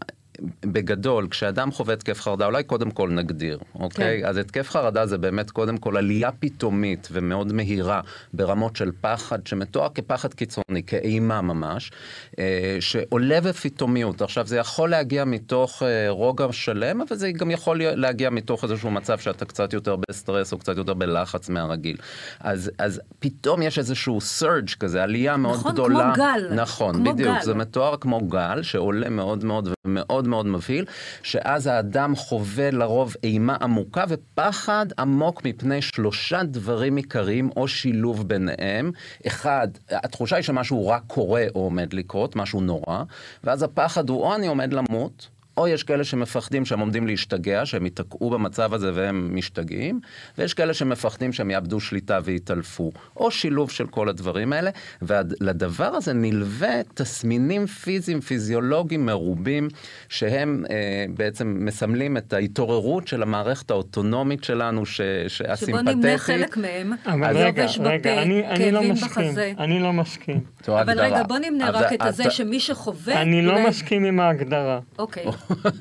בגדול, 0.65 1.27
כשאדם 1.27 1.71
חווה 1.71 1.93
התקף 1.93 2.21
חרדה, 2.21 2.45
אולי 2.45 2.63
קודם 2.63 2.91
כל 2.91 3.09
נגדיר, 3.09 3.59
אוקיי? 3.75 4.21
כן. 4.21 4.27
אז 4.27 4.37
התקף 4.37 4.69
חרדה 4.69 5.05
זה 5.05 5.17
באמת 5.17 5.51
קודם 5.51 5.77
כל 5.77 5.97
עלייה 5.97 6.31
פתאומית 6.31 7.07
ומאוד 7.11 7.53
מהירה 7.53 8.01
ברמות 8.33 8.75
של 8.75 8.91
פחד, 9.01 9.47
שמתואר 9.47 9.89
כפחד 9.95 10.33
קיצוני, 10.33 10.83
כאימה 10.87 11.41
ממש, 11.41 11.91
אה, 12.39 12.77
שעולה 12.79 13.41
בפתאומיות. 13.41 14.21
עכשיו, 14.21 14.47
זה 14.47 14.57
יכול 14.57 14.89
להגיע 14.89 15.25
מתוך 15.25 15.83
אה, 15.83 16.09
רוגע 16.09 16.47
שלם, 16.51 17.01
אבל 17.01 17.15
זה 17.15 17.31
גם 17.31 17.51
יכול 17.51 17.81
להגיע 17.83 18.29
מתוך 18.29 18.63
איזשהו 18.63 18.91
מצב 18.91 19.19
שאתה 19.19 19.45
קצת 19.45 19.73
יותר 19.73 19.95
בסטרס 20.09 20.53
או 20.53 20.57
קצת 20.57 20.77
יותר 20.77 20.93
בלחץ 20.93 21.49
מהרגיל. 21.49 21.97
אז, 22.39 22.71
אז 22.77 23.01
פתאום 23.19 23.61
יש 23.61 23.79
איזשהו 23.79 24.19
surge 24.39 24.75
כזה, 24.79 25.03
עלייה 25.03 25.37
מאוד 25.37 25.59
נכון, 25.59 25.71
גדולה. 25.71 26.13
כמו 26.15 26.23
גל. 26.23 26.53
נכון, 26.55 26.95
כמו 26.95 27.13
בדיוק. 27.13 27.35
גל. 27.35 27.43
זה 27.43 27.53
מתואר 27.53 27.97
כמו 27.97 28.21
גל 28.21 28.61
שעולה 28.61 29.09
מאוד 29.09 29.45
מאוד 29.45 29.69
ומאוד 29.87 30.27
מאוד 30.31 30.45
מבהיל, 30.45 30.85
שאז 31.23 31.67
האדם 31.67 32.15
חווה 32.15 32.71
לרוב 32.71 33.15
אימה 33.23 33.57
עמוקה 33.61 34.03
ופחד 34.09 34.85
עמוק 34.99 35.45
מפני 35.45 35.81
שלושה 35.81 36.43
דברים 36.43 36.95
עיקריים 36.95 37.49
או 37.55 37.67
שילוב 37.67 38.27
ביניהם. 38.27 38.91
אחד, 39.27 39.67
התחושה 39.89 40.35
היא 40.35 40.43
שמשהו 40.43 40.87
רע 40.87 40.99
קורה 41.07 41.45
או 41.55 41.63
עומד 41.63 41.93
לקרות, 41.93 42.35
משהו 42.35 42.61
נורא, 42.61 43.03
ואז 43.43 43.63
הפחד 43.63 44.09
הוא 44.09 44.21
או 44.23 44.35
אני 44.35 44.47
עומד 44.47 44.73
למות, 44.73 45.27
או 45.57 45.67
יש 45.67 45.83
כאלה 45.83 46.03
שמפחדים 46.03 46.65
שהם 46.65 46.79
עומדים 46.79 47.07
להשתגע, 47.07 47.65
שהם 47.65 47.85
ייתקעו 47.85 48.29
במצב 48.29 48.73
הזה 48.73 48.91
והם 48.93 49.35
משתגעים, 49.35 49.99
ויש 50.37 50.53
כאלה 50.53 50.73
שמפחדים 50.73 51.33
שהם 51.33 51.51
יאבדו 51.51 51.79
שליטה 51.79 52.19
ויתעלפו, 52.23 52.91
או 53.17 53.31
שילוב 53.31 53.71
של 53.71 53.87
כל 53.87 54.09
הדברים 54.09 54.53
האלה, 54.53 54.71
ולדבר 55.01 55.85
הזה 55.85 56.13
נלווה 56.13 56.83
תסמינים 56.93 57.65
פיזיים, 57.67 58.21
פיזיולוגיים 58.21 59.05
מרובים, 59.05 59.67
שהם 60.09 60.63
אה, 60.69 61.05
בעצם 61.13 61.57
מסמלים 61.59 62.17
את 62.17 62.33
ההתעוררות 62.33 63.07
של 63.07 63.23
המערכת 63.23 63.71
האוטונומית 63.71 64.43
שלנו, 64.43 64.85
ש, 64.85 65.01
שבוא 65.27 65.27
שהסימפתטית. 65.27 65.95
נמנה 65.95 66.17
חלק 66.17 66.57
מהם. 66.57 66.93
אבל 67.05 67.37
רגע, 67.37 67.61
יובש 67.61 67.77
בפה, 67.77 67.89
רגע, 67.89 68.21
אני, 68.21 68.47
אני 68.47 68.71
לא 68.71 68.83
מסכים. 68.83 69.27
בחזה. 69.27 69.53
אני 69.59 69.79
לא 69.79 69.93
מסכים. 69.93 70.39
אבל 70.67 70.77
ההגדרה. 70.77 71.05
רגע, 71.05 71.23
בוא 71.23 71.37
נמנה 71.37 71.69
רק 71.69 71.93
את 71.93 72.01
הזה 72.01 72.29
שמי 72.29 72.59
שחווה... 72.59 73.21
אני 73.21 73.41
לא 73.41 73.67
מסכים 73.67 74.05
עם 74.05 74.19
ההגדרה. 74.19 74.79
אוקיי. 74.99 75.25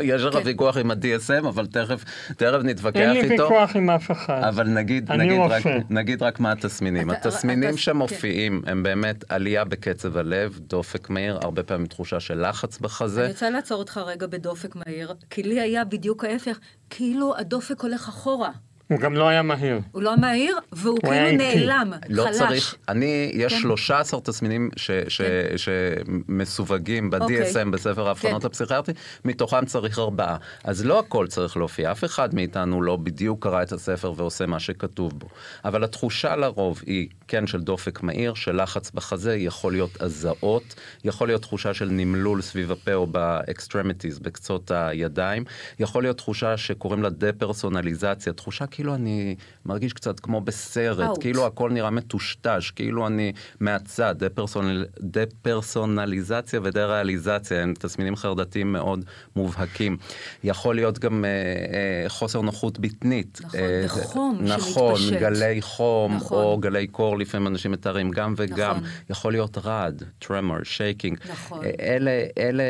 יש 0.02 0.22
לך 0.22 0.34
כן. 0.34 0.40
ויכוח 0.44 0.76
עם 0.76 0.90
ה-DSM, 0.90 1.48
אבל 1.48 1.66
תכף, 1.66 2.04
תכף 2.36 2.58
נתווכח 2.64 2.96
אין 3.00 3.10
לי 3.10 3.20
איתו. 3.32 3.42
ויכוח 3.42 3.76
עם 3.76 3.90
אף 3.90 4.10
אחד. 4.10 4.42
אבל 4.48 4.66
נגיד, 4.68 5.12
נגיד, 5.12 5.40
רק. 5.40 5.62
נגיד 5.90 6.22
רק 6.22 6.40
מה 6.40 6.52
התסמינים. 6.52 7.10
אתה- 7.10 7.18
התסמינים 7.28 7.68
אתה- 7.68 7.78
שמופיעים 7.78 8.62
הם 8.66 8.82
באמת 8.82 9.24
עלייה 9.28 9.64
בקצב 9.64 10.16
הלב, 10.16 10.58
דופק 10.58 11.10
מהיר, 11.10 11.38
הרבה 11.42 11.62
פעמים 11.62 11.86
תחושה 11.86 12.20
של 12.20 12.48
לחץ 12.48 12.78
בחזה. 12.78 13.22
אני 13.24 13.30
רוצה 13.32 13.50
לעצור 13.50 13.78
אותך 13.78 14.00
רגע 14.06 14.26
בדופק 14.26 14.76
מהיר, 14.76 15.14
כי 15.30 15.42
לי 15.42 15.60
היה 15.60 15.84
בדיוק 15.84 16.24
ההפך, 16.24 16.58
כאילו 16.90 17.36
הדופק 17.36 17.80
הולך 17.80 18.08
אחורה. 18.08 18.50
הוא 18.90 18.98
גם 18.98 19.14
לא 19.14 19.28
היה 19.28 19.42
מהיר. 19.42 19.80
הוא 19.92 20.02
לא 20.02 20.16
מהיר, 20.16 20.58
והוא 20.72 20.98
כאילו. 21.00 21.36
נעלם, 21.36 21.92
לא 22.08 22.24
חלש. 22.24 22.38
צריך, 22.38 22.74
אני, 22.88 23.30
יש 23.34 23.52
כן. 23.52 23.60
13 23.60 24.20
תסמינים 24.20 24.70
ש, 24.76 24.90
ש, 25.08 25.20
שמסווגים 25.56 27.10
אוקיי. 27.14 27.42
ב-DSM, 27.42 27.70
בספר 27.70 28.08
האבחנות 28.08 28.40
כן. 28.40 28.46
הפסיכיאטרי, 28.46 28.94
מתוכם 29.24 29.64
צריך 29.64 29.98
ארבעה. 29.98 30.36
אז 30.64 30.84
לא 30.84 30.98
הכל 30.98 31.26
צריך 31.26 31.56
להופיע, 31.56 31.92
אף 31.92 32.04
אחד 32.04 32.34
מאיתנו 32.34 32.82
לא 32.82 32.96
בדיוק 32.96 33.42
קרא 33.42 33.62
את 33.62 33.72
הספר 33.72 34.12
ועושה 34.16 34.46
מה 34.46 34.60
שכתוב 34.60 35.18
בו. 35.18 35.26
אבל 35.64 35.84
התחושה 35.84 36.36
לרוב 36.36 36.82
היא, 36.86 37.08
כן, 37.28 37.46
של 37.46 37.60
דופק 37.60 38.02
מהיר, 38.02 38.34
של 38.34 38.62
לחץ 38.62 38.90
בחזה, 38.90 39.36
יכול 39.36 39.72
להיות 39.72 40.02
הזעות, 40.02 40.74
יכול 41.04 41.28
להיות 41.28 41.42
תחושה 41.42 41.74
של 41.74 41.88
נמלול 41.90 42.42
סביב 42.42 42.72
הפה 42.72 42.94
או 42.94 43.06
ב 43.06 43.15
extremities, 43.15 44.18
בקצות 44.18 44.70
הידיים, 44.70 45.44
יכול 45.78 46.02
להיות 46.02 46.16
תחושה 46.16 46.56
שקוראים 46.56 47.02
לה 47.02 47.10
דה-פרסונליזציה, 47.10 48.32
תחושה 48.32 48.66
כאילו 48.80 48.94
אני 48.94 49.36
מרגיש 49.66 49.92
קצת 49.92 50.20
כמו 50.20 50.40
בסרט, 50.40 51.16
Out. 51.16 51.20
כאילו 51.20 51.46
הכל 51.46 51.70
נראה 51.70 51.90
מטושטש, 51.90 52.70
כאילו 52.70 53.06
אני 53.06 53.32
מהצד, 53.60 54.14
דה-פרסונל, 54.18 54.86
דה-פרסונליזציה 55.00 56.60
ודה-ריאליזציה, 56.62 57.62
הם 57.62 57.74
תסמינים 57.78 58.16
חרדתיים 58.16 58.72
מאוד 58.72 59.04
מובהקים. 59.36 59.96
יכול 60.44 60.74
להיות 60.74 60.98
גם 60.98 61.24
אה, 61.24 61.30
אה, 61.30 62.08
חוסר 62.08 62.40
נוחות 62.40 62.78
בטנית. 62.78 63.40
נכון, 63.44 63.60
אה, 63.60 63.82
וחום 63.86 64.38
נכון, 64.42 64.96
שמתפשט. 64.96 65.20
גלי 65.20 65.62
חום, 65.62 66.16
נכון. 66.16 66.44
או 66.44 66.58
גלי 66.58 66.86
קור, 66.86 67.18
לפעמים 67.18 67.46
אנשים 67.46 67.70
מתארים 67.72 68.10
גם 68.10 68.34
וגם. 68.36 68.76
נכון. 68.76 68.88
יכול 69.10 69.32
להיות 69.32 69.58
רעד, 69.58 70.04
tremor, 70.18 70.56
shaking. 70.62 71.18
נכון. 71.30 71.64
אלה, 71.80 72.24
אלה 72.38 72.62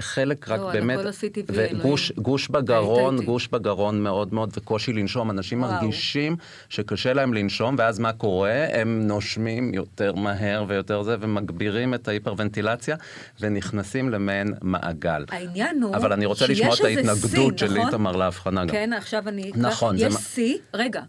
חלק 0.00 0.48
רק 0.48 0.60
לא, 0.60 0.72
באמת, 0.72 0.98
וגוש 0.98 2.10
אלוהים. 2.10 2.22
גוש 2.22 2.48
בגרון. 2.48 3.24
גוש 3.24 3.48
בגרון 3.48 4.02
מאוד 4.02 4.34
מאוד, 4.34 4.52
וקושי 4.56 4.92
לנשום. 4.92 5.30
אנשים 5.30 5.57
וואו. 5.64 5.72
מרגישים 5.72 6.36
שקשה 6.68 7.12
להם 7.12 7.34
לנשום, 7.34 7.74
ואז 7.78 7.98
מה 7.98 8.12
קורה? 8.12 8.66
הם 8.72 9.06
נושמים 9.06 9.74
יותר 9.74 10.14
מהר 10.14 10.64
ויותר 10.68 11.02
זה, 11.02 11.16
ומגבירים 11.20 11.94
את 11.94 12.08
ההיפרוונטילציה, 12.08 12.96
ונכנסים 13.40 14.08
למעין 14.08 14.54
מעגל. 14.62 15.24
העניין 15.28 15.82
הוא 15.82 15.96
אבל 15.96 16.12
אני 16.12 16.26
רוצה 16.26 16.46
לשמוע 16.46 16.74
את 16.74 16.84
ההתנגדות 16.84 17.58
של 17.58 17.66
נכון? 17.74 17.86
איתמר 17.86 18.16
להבחנה 18.16 18.64
גם. 18.64 18.70
כן, 18.70 18.92
עכשיו 18.92 19.28
אני... 19.28 19.52
נכון, 19.56 19.96
יש 19.98 20.14
מה- 20.14 20.20
שיא, 20.20 20.58
רגע. 20.74 21.02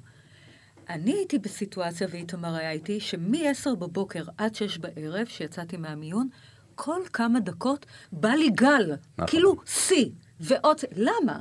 אני 0.90 1.12
הייתי 1.14 1.40
בסיטואציה, 1.40 2.08
ואיתמר 2.12 2.56
היה 2.56 2.72
איתי, 2.72 3.00
שמ-10 3.00 3.76
בבוקר 3.76 4.24
עד 4.38 4.56
6 4.56 4.78
בערב, 4.78 5.26
שיצאתי 5.28 5.78
מהמיון, 5.78 6.28
כל 6.76 7.02
כמה 7.14 7.40
דקות 7.40 7.86
בא 8.12 8.30
לי 8.30 8.50
גל. 8.50 8.92
נכון. 9.18 9.28
כאילו 9.28 9.56
שיא. 9.66 10.06
ועוד... 10.40 10.78
למה? 10.96 11.40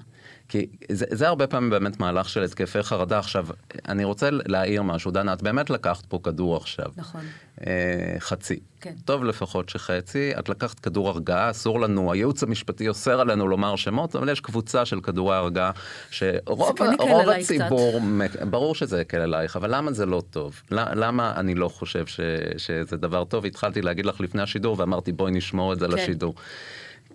כי 0.48 0.66
זה, 0.92 1.06
זה 1.10 1.28
הרבה 1.28 1.46
פעמים 1.46 1.70
באמת 1.70 2.00
מהלך 2.00 2.28
של 2.28 2.42
התקפי 2.42 2.82
חרדה. 2.82 3.18
עכשיו, 3.18 3.46
אני 3.88 4.04
רוצה 4.04 4.28
להעיר 4.30 4.82
משהו, 4.82 5.10
דנה, 5.10 5.32
את 5.32 5.42
באמת 5.42 5.70
לקחת 5.70 6.06
פה 6.06 6.20
כדור 6.22 6.56
עכשיו. 6.56 6.86
נכון. 6.96 7.20
אה, 7.66 8.16
חצי. 8.18 8.58
כן. 8.80 8.94
טוב 9.04 9.24
לפחות 9.24 9.68
שחצי. 9.68 10.32
את 10.38 10.48
לקחת 10.48 10.80
כדור 10.80 11.08
הרגעה, 11.08 11.50
אסור 11.50 11.80
לנו, 11.80 12.12
הייעוץ 12.12 12.42
המשפטי 12.42 12.88
אוסר 12.88 13.20
עלינו 13.20 13.48
לומר 13.48 13.76
שמות, 13.76 14.16
אבל 14.16 14.28
יש 14.28 14.40
קבוצה 14.40 14.84
של 14.84 15.00
כדורי 15.00 15.36
הרגעה, 15.36 15.70
שרוב 16.10 16.78
כן 16.78 16.90
רוב 16.98 17.28
הציבור, 17.28 18.00
מ- 18.00 18.50
ברור 18.50 18.74
שזה 18.74 19.00
יקל 19.00 19.20
עלייך, 19.20 19.56
אבל 19.56 19.74
למה 19.76 19.92
זה 19.92 20.06
לא 20.06 20.22
טוב? 20.30 20.62
למה 20.70 21.32
אני 21.36 21.54
לא 21.54 21.68
חושב 21.68 22.06
ש, 22.06 22.20
שזה 22.56 22.96
דבר 22.96 23.24
טוב? 23.24 23.44
התחלתי 23.46 23.82
להגיד 23.82 24.06
לך 24.06 24.20
לפני 24.20 24.42
השידור 24.42 24.76
ואמרתי 24.78 25.12
בואי 25.12 25.32
נשמור 25.32 25.72
את 25.72 25.78
זה 25.78 25.86
כן. 25.86 25.92
לשידור. 25.92 26.34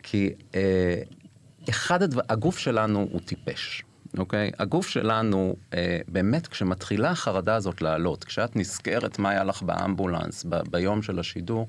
כי 0.04 0.34
אה, 0.56 1.02
אחד 1.70 2.04
הדברים, 2.04 2.26
הגוף 2.30 2.58
שלנו 2.58 3.08
הוא 3.12 3.22
טיפש. 3.26 3.84
אוקיי? 4.18 4.52
הגוף 4.60 4.88
שלנו, 4.88 5.56
אה, 5.74 6.00
באמת, 6.08 6.48
כשמתחילה 6.48 7.10
החרדה 7.10 7.56
הזאת 7.56 7.82
לעלות, 7.82 8.24
כשאת 8.24 8.56
נזכרת 8.56 9.20
מה 9.20 9.30
היה 9.30 9.44
לך 9.44 9.62
באמבולנס 9.62 10.46
ב- 10.50 10.70
ביום 10.72 11.02
של 11.02 11.20
השידור, 11.20 11.68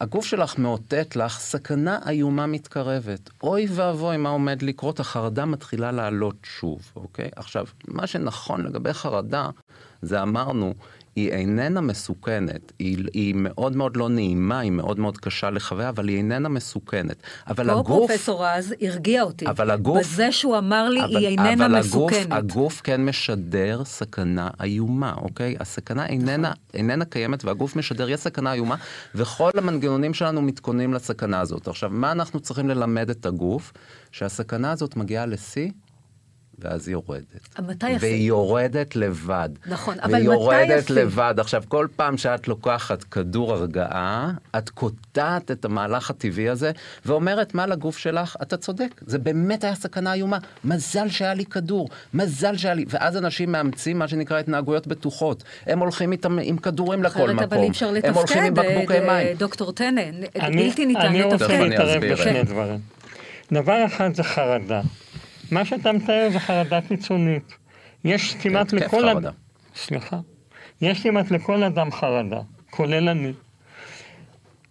הגוף 0.00 0.24
שלך 0.26 0.58
מאותת 0.58 1.16
לך 1.16 1.38
סכנה 1.38 1.98
איומה 2.08 2.46
מתקרבת. 2.46 3.30
אוי 3.42 3.66
ואבוי 3.70 4.16
מה 4.16 4.28
עומד 4.28 4.62
לקרות, 4.62 5.00
החרדה 5.00 5.44
מתחילה 5.44 5.92
לעלות 5.92 6.36
שוב, 6.42 6.92
אוקיי? 6.96 7.28
עכשיו, 7.36 7.66
מה 7.88 8.06
שנכון 8.06 8.66
לגבי 8.66 8.92
חרדה, 8.92 9.48
זה 10.02 10.22
אמרנו, 10.22 10.74
היא 11.16 11.30
איננה 11.32 11.80
מסוכנת, 11.80 12.72
היא, 12.78 13.04
היא 13.12 13.34
מאוד 13.36 13.76
מאוד 13.76 13.96
לא 13.96 14.08
נעימה, 14.08 14.60
היא 14.60 14.70
מאוד 14.70 14.98
מאוד 14.98 15.18
קשה 15.18 15.50
לחוויה, 15.50 15.88
אבל 15.88 16.08
היא 16.08 16.16
איננה 16.16 16.48
מסוכנת. 16.48 17.16
אבל 17.48 17.66
פה 17.66 17.72
הגוף... 17.80 18.08
פרופסור 18.10 18.46
רז 18.46 18.74
הרגיע 18.82 19.22
אותי. 19.22 19.46
אבל 19.46 19.70
הגוף- 19.70 19.98
בזה 19.98 20.32
שהוא 20.32 20.58
אמר 20.58 20.88
לי, 20.88 21.04
אבל, 21.04 21.16
היא 21.16 21.28
איננה 21.28 21.66
אבל 21.66 21.78
מסוכנת. 21.78 22.26
הגוף, 22.30 22.32
הגוף 22.32 22.80
כן 22.84 23.04
משדר 23.04 23.82
סכנה 23.84 24.48
איומה, 24.62 25.14
אוקיי? 25.16 25.56
הסכנה 25.60 26.06
איננה, 26.06 26.36
נכון. 26.48 26.52
איננה 26.74 27.04
קיימת 27.04 27.44
והגוף 27.44 27.76
משדר, 27.76 28.10
יש 28.10 28.20
סכנה 28.20 28.52
איומה, 28.52 28.76
וכל 29.14 29.50
המנגנונים 29.54 30.14
שלנו 30.14 30.42
מתכוננים 30.42 30.94
לסכנה 30.94 31.40
הזאת. 31.40 31.68
עכשיו, 31.68 31.90
מה 31.92 32.12
אנחנו 32.12 32.40
צריכים 32.40 32.68
ללמד 32.68 33.10
את 33.10 33.26
הגוף? 33.26 33.72
שהסכנה 34.12 34.70
הזאת 34.72 34.96
מגיעה 34.96 35.26
לשיא, 35.26 35.70
ואז 36.62 36.88
היא 36.88 36.92
יורדת. 36.92 37.58
מתי 37.58 37.86
השיא? 37.86 37.98
והיא 38.00 38.28
יורדת 38.28 38.96
לבד. 38.96 39.48
נכון, 39.66 40.00
אבל 40.02 40.12
והיא 40.12 40.24
מתי 40.24 40.34
יורדת 40.34 40.84
השיא? 40.84 40.94
לבד. 40.94 41.34
עכשיו, 41.38 41.62
כל 41.68 41.86
פעם 41.96 42.16
שאת 42.16 42.48
לוקחת 42.48 43.04
כדור 43.04 43.52
הרגעה, 43.52 44.32
את 44.58 44.70
קוטעת 44.70 45.50
את 45.50 45.64
המהלך 45.64 46.10
הטבעי 46.10 46.48
הזה, 46.48 46.70
ואומרת 47.06 47.54
מה 47.54 47.66
לגוף 47.66 47.98
שלך, 47.98 48.36
אתה 48.42 48.56
צודק, 48.56 49.00
זה 49.06 49.18
באמת 49.18 49.64
היה 49.64 49.74
סכנה 49.74 50.12
איומה. 50.12 50.38
מזל 50.64 51.08
שהיה 51.08 51.34
לי 51.34 51.44
כדור, 51.44 51.88
מזל 52.14 52.56
שהיה 52.56 52.74
לי... 52.74 52.84
ואז 52.88 53.16
אנשים 53.16 53.52
מאמצים 53.52 53.98
מה 53.98 54.08
שנקרא 54.08 54.38
התנהגויות 54.38 54.86
בטוחות. 54.86 55.44
הם 55.66 55.78
הולכים 55.78 56.12
איתם 56.12 56.38
עם 56.42 56.56
כדורים 56.56 57.02
לכל 57.02 57.18
אחרת 57.18 57.30
מקום. 57.30 57.44
אבל 57.44 57.58
אי 57.58 57.68
אפשר 57.68 57.90
לתפקד, 57.90 58.08
הם 58.08 58.14
הולכים 58.14 58.42
עם 58.42 58.54
בקבוקי 58.54 58.94
אה, 58.94 59.00
מים. 59.00 59.26
אה, 59.26 59.32
דוקטור 59.38 59.72
טנא, 59.72 60.00
אני, 60.40 60.62
בלתי 60.62 60.86
ניתן 60.86 61.00
אני 61.00 61.22
רוצה 61.22 61.34
לתפקד. 61.36 61.54
אני 61.54 61.68
להתערב 61.68 61.90
אסביר. 61.90 62.14
בשני. 62.14 62.42
דברים. 62.42 62.78
דבר 63.52 63.86
אחד 63.86 64.14
זה 64.14 64.22
חרדה. 64.22 64.80
מה 65.52 65.64
שאתה 65.64 65.92
מתאר 65.92 66.28
זה 66.32 66.38
חרדה 66.40 66.80
קיצונית. 66.88 67.54
יש 68.04 68.34
כמעט 68.34 68.72
לכל... 68.72 69.02
חרדה. 69.12 69.28
אד- 69.28 69.34
סליחה. 69.76 70.18
יש 70.80 71.02
כמעט 71.02 71.30
לכל 71.30 71.62
אדם 71.62 71.92
חרדה, 71.92 72.40
כולל 72.70 73.08
אני. 73.08 73.32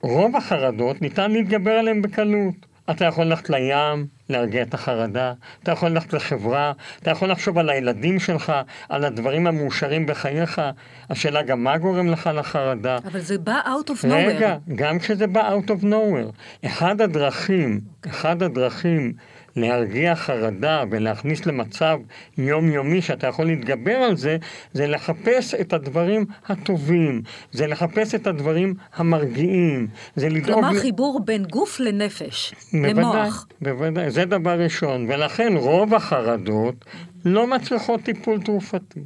רוב 0.02 0.36
החרדות 0.36 1.02
ניתן 1.02 1.32
להתגבר 1.32 1.72
עליהן 1.72 2.02
בקלות. 2.02 2.56
אתה 2.92 3.06
יכול 3.06 3.24
ללכת 3.26 3.50
לים, 3.50 4.06
להרגיע 4.30 4.62
את 4.64 4.74
החרדה, 4.74 5.34
אתה 5.64 5.72
יכול 5.72 5.90
ללכת 5.90 6.14
לחברה, 6.14 6.72
אתה 7.02 7.12
יכול 7.12 7.32
לחשוב 7.32 7.58
על 7.58 7.70
הילדים 7.70 8.20
שלך, 8.20 8.54
על 8.90 9.06
הדברים 9.06 9.48
המאושרים 9.48 10.06
בחייך. 10.06 10.62
השאלה 11.10 11.42
גם 11.42 11.64
מה 11.64 11.78
גורם 11.78 12.08
לך 12.08 12.30
לחרדה. 12.34 12.98
אבל 12.98 13.20
זה 13.20 13.38
בא 13.38 13.60
out 13.66 13.90
of 13.90 14.06
nowhere. 14.06 14.14
רגע, 14.14 14.58
גם 14.76 15.00
כשזה 15.00 15.28
בא 15.28 15.50
out 15.56 15.70
of 15.70 15.84
nowhere. 15.84 16.66
אחד 16.66 17.02
הדרכים, 17.02 17.80
אחד 18.10 18.44
הדרכים 18.44 19.14
להרגיע 19.56 20.16
חרדה 20.16 20.84
ולהכניס 20.92 21.46
למצב 21.46 21.98
יומיומי 22.38 23.02
שאתה 23.02 23.28
יכול 23.28 23.46
להתגבר 23.46 23.96
על 23.96 24.18
זה, 24.18 24.38
זה 24.74 24.88
לחפש 24.88 25.54
את 25.56 25.74
הדברים 25.74 26.26
הטובים, 26.48 27.22
זה 27.52 27.68
לחפש 27.68 28.16
את 28.16 28.28
הדברים 28.28 28.74
המרגיעים, 28.96 29.88
זה 30.16 30.30
לדאוג... 30.30 30.54
כלומר, 30.54 30.72
ל- 30.72 30.80
חיבור 30.80 31.20
בין 31.26 31.44
גוף 31.44 31.80
לנפש, 31.80 32.54
בוודאי, 32.74 32.94
למוח. 32.94 33.48
בוודאי, 33.62 34.12
זה 34.12 34.26
דבר 34.26 34.60
ראשון, 34.60 35.06
ולכן 35.10 35.54
רוב 35.58 35.94
החרדות 35.94 36.86
לא 37.26 37.48
מצריכות 37.48 38.02
טיפול 38.02 38.42
תרופתי. 38.42 39.00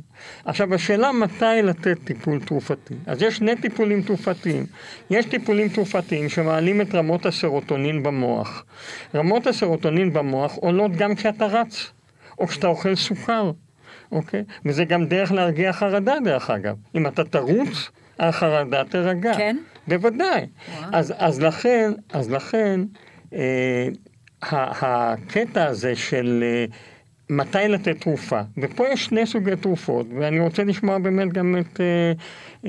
עכשיו, 0.46 0.74
השאלה 0.74 1.12
מתי 1.12 1.62
לתת 1.64 1.98
טיפול 2.04 2.40
תרופתי. 2.40 2.94
אז 3.06 3.22
יש 3.22 3.38
שני 3.38 3.56
טיפולים 3.56 4.02
תרופתיים. 4.02 4.66
יש 5.10 5.26
טיפולים 5.26 5.70
תרופתיים 5.70 6.30
שמעלים 6.30 6.82
את 6.82 6.96
רמות 6.96 7.26
הסרוטונין 7.26 8.04
במוח. 8.04 8.66
רמות 9.16 9.48
הסרוטונין 9.48 10.14
במוח 10.14 10.56
עולות 10.56 10.92
גם 10.92 11.16
כשאתה 11.16 11.46
רץ, 11.46 11.92
או 12.40 12.48
כשאתה 12.48 12.68
אוכל 12.68 12.96
סוכר, 12.96 13.52
אוקיי? 14.12 14.44
וזה 14.66 14.86
גם 14.86 15.06
דרך 15.06 15.32
להרגיע 15.32 15.74
חרדה, 15.74 16.16
דרך 16.24 16.50
אגב. 16.50 16.76
אם 16.96 17.08
אתה 17.08 17.24
תרוץ, 17.24 17.90
החרדה 18.20 18.84
תירגע. 18.84 19.34
כן? 19.38 19.58
בוודאי. 19.88 20.46
וואו. 20.80 20.90
אז, 20.94 21.14
אז 21.18 21.42
לכן, 21.42 21.92
אז 22.14 22.32
לכן, 22.32 22.82
אה, 23.34 23.88
הקטע 24.42 25.66
הזה 25.66 25.96
של 25.96 26.44
אה, 26.44 26.66
מתי 27.30 27.68
לתת 27.68 28.02
תרופה, 28.02 28.42
ופה 28.58 28.88
יש 28.88 29.06
שני 29.06 29.26
סוגי 29.26 29.56
תרופות, 29.56 30.08
ואני 30.20 30.40
רוצה 30.40 30.64
לשמוע 30.64 30.98
באמת 30.98 31.34
גם 31.34 31.58
את 31.60 31.82
אה, 31.82 32.14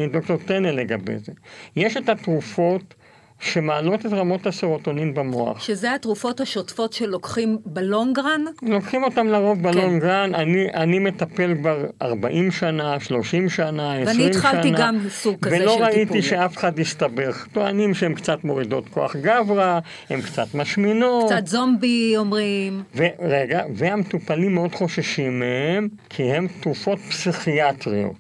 אה, 0.01 0.07
דוקטור 0.09 0.37
טנא 0.37 0.69
לגבי 0.69 1.19
זה. 1.19 1.33
יש 1.77 1.97
את 1.97 2.09
התרופות 2.09 2.95
שמעלות 3.41 4.07
את 4.07 4.13
רמות 4.13 4.47
הסרוטונין 4.47 5.15
במוח. 5.15 5.61
שזה 5.61 5.95
התרופות 5.95 6.41
השוטפות 6.41 6.93
שלוקחים 6.93 7.59
בלונגרן? 7.67 8.45
לוקחים 8.63 9.05
אותם 9.05 9.27
לרוב 9.27 9.63
בלונגרן, 9.63 10.35
אני, 10.35 10.67
אני 10.75 10.99
מטפל 10.99 11.55
כבר 11.61 11.87
40 12.03 12.51
שנה, 12.51 13.01
30 13.01 13.49
שנה, 13.49 13.95
20 13.95 14.05
שנה. 14.05 14.13
ואני 14.13 14.31
התחלתי 14.31 14.71
גם 14.71 14.99
סוג 15.09 15.37
כזה 15.43 15.57
ולא 15.57 15.77
של 15.77 15.83
ראיתי 15.85 16.05
טיפול. 16.05 16.21
שאף 16.21 16.57
אחד 16.57 16.79
הסתבך. 16.79 17.47
טוענים 17.53 17.95
שהן 17.95 18.15
קצת 18.15 18.45
מורידות 18.45 18.89
כוח 18.89 19.17
גברא, 19.17 19.79
הן 20.11 20.23
קצת 20.23 20.55
משמינות. 20.55 21.33
קצת 21.33 21.47
זומבי 21.47 22.15
אומרים. 22.17 22.83
ורגע, 22.95 23.63
והמטופלים 23.75 24.55
מאוד 24.55 24.75
חוששים 24.75 25.39
מהם, 25.39 25.89
כי 26.09 26.23
הן 26.23 26.47
תרופות 26.61 26.99
פסיכיאטריות. 26.99 28.17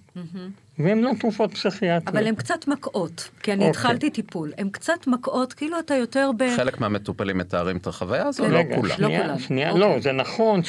והן 0.79 1.01
לא 1.01 1.11
תרופות 1.21 1.55
פסיכיאטריות. 1.55 2.09
אבל 2.09 2.27
הן 2.27 2.35
קצת 2.35 2.69
מקאות, 2.69 3.31
כי 3.43 3.53
אני 3.53 3.59
אוקיי. 3.61 3.71
התחלתי 3.71 4.11
טיפול. 4.11 4.53
הן 4.59 4.69
קצת 4.69 5.07
מקאות, 5.07 5.53
כאילו 5.53 5.79
אתה 5.79 5.95
יותר 5.95 6.31
ב... 6.37 6.57
חלק 6.57 6.81
מהמטופלים 6.81 7.39
מתארים 7.39 7.77
את 7.77 7.87
החוויה 7.87 8.27
הזו, 8.27 8.45
כן. 8.45 8.51
לא 8.51 8.59
רגע, 8.59 8.77
כולם. 8.77 8.89
לא 8.89 8.97
שנייה, 8.97 9.23
כולם. 9.23 9.39
שנייה, 9.39 9.71
אוקיי. 9.71 9.81
לא, 9.81 10.01
זה 10.01 10.13
נכון 10.13 10.61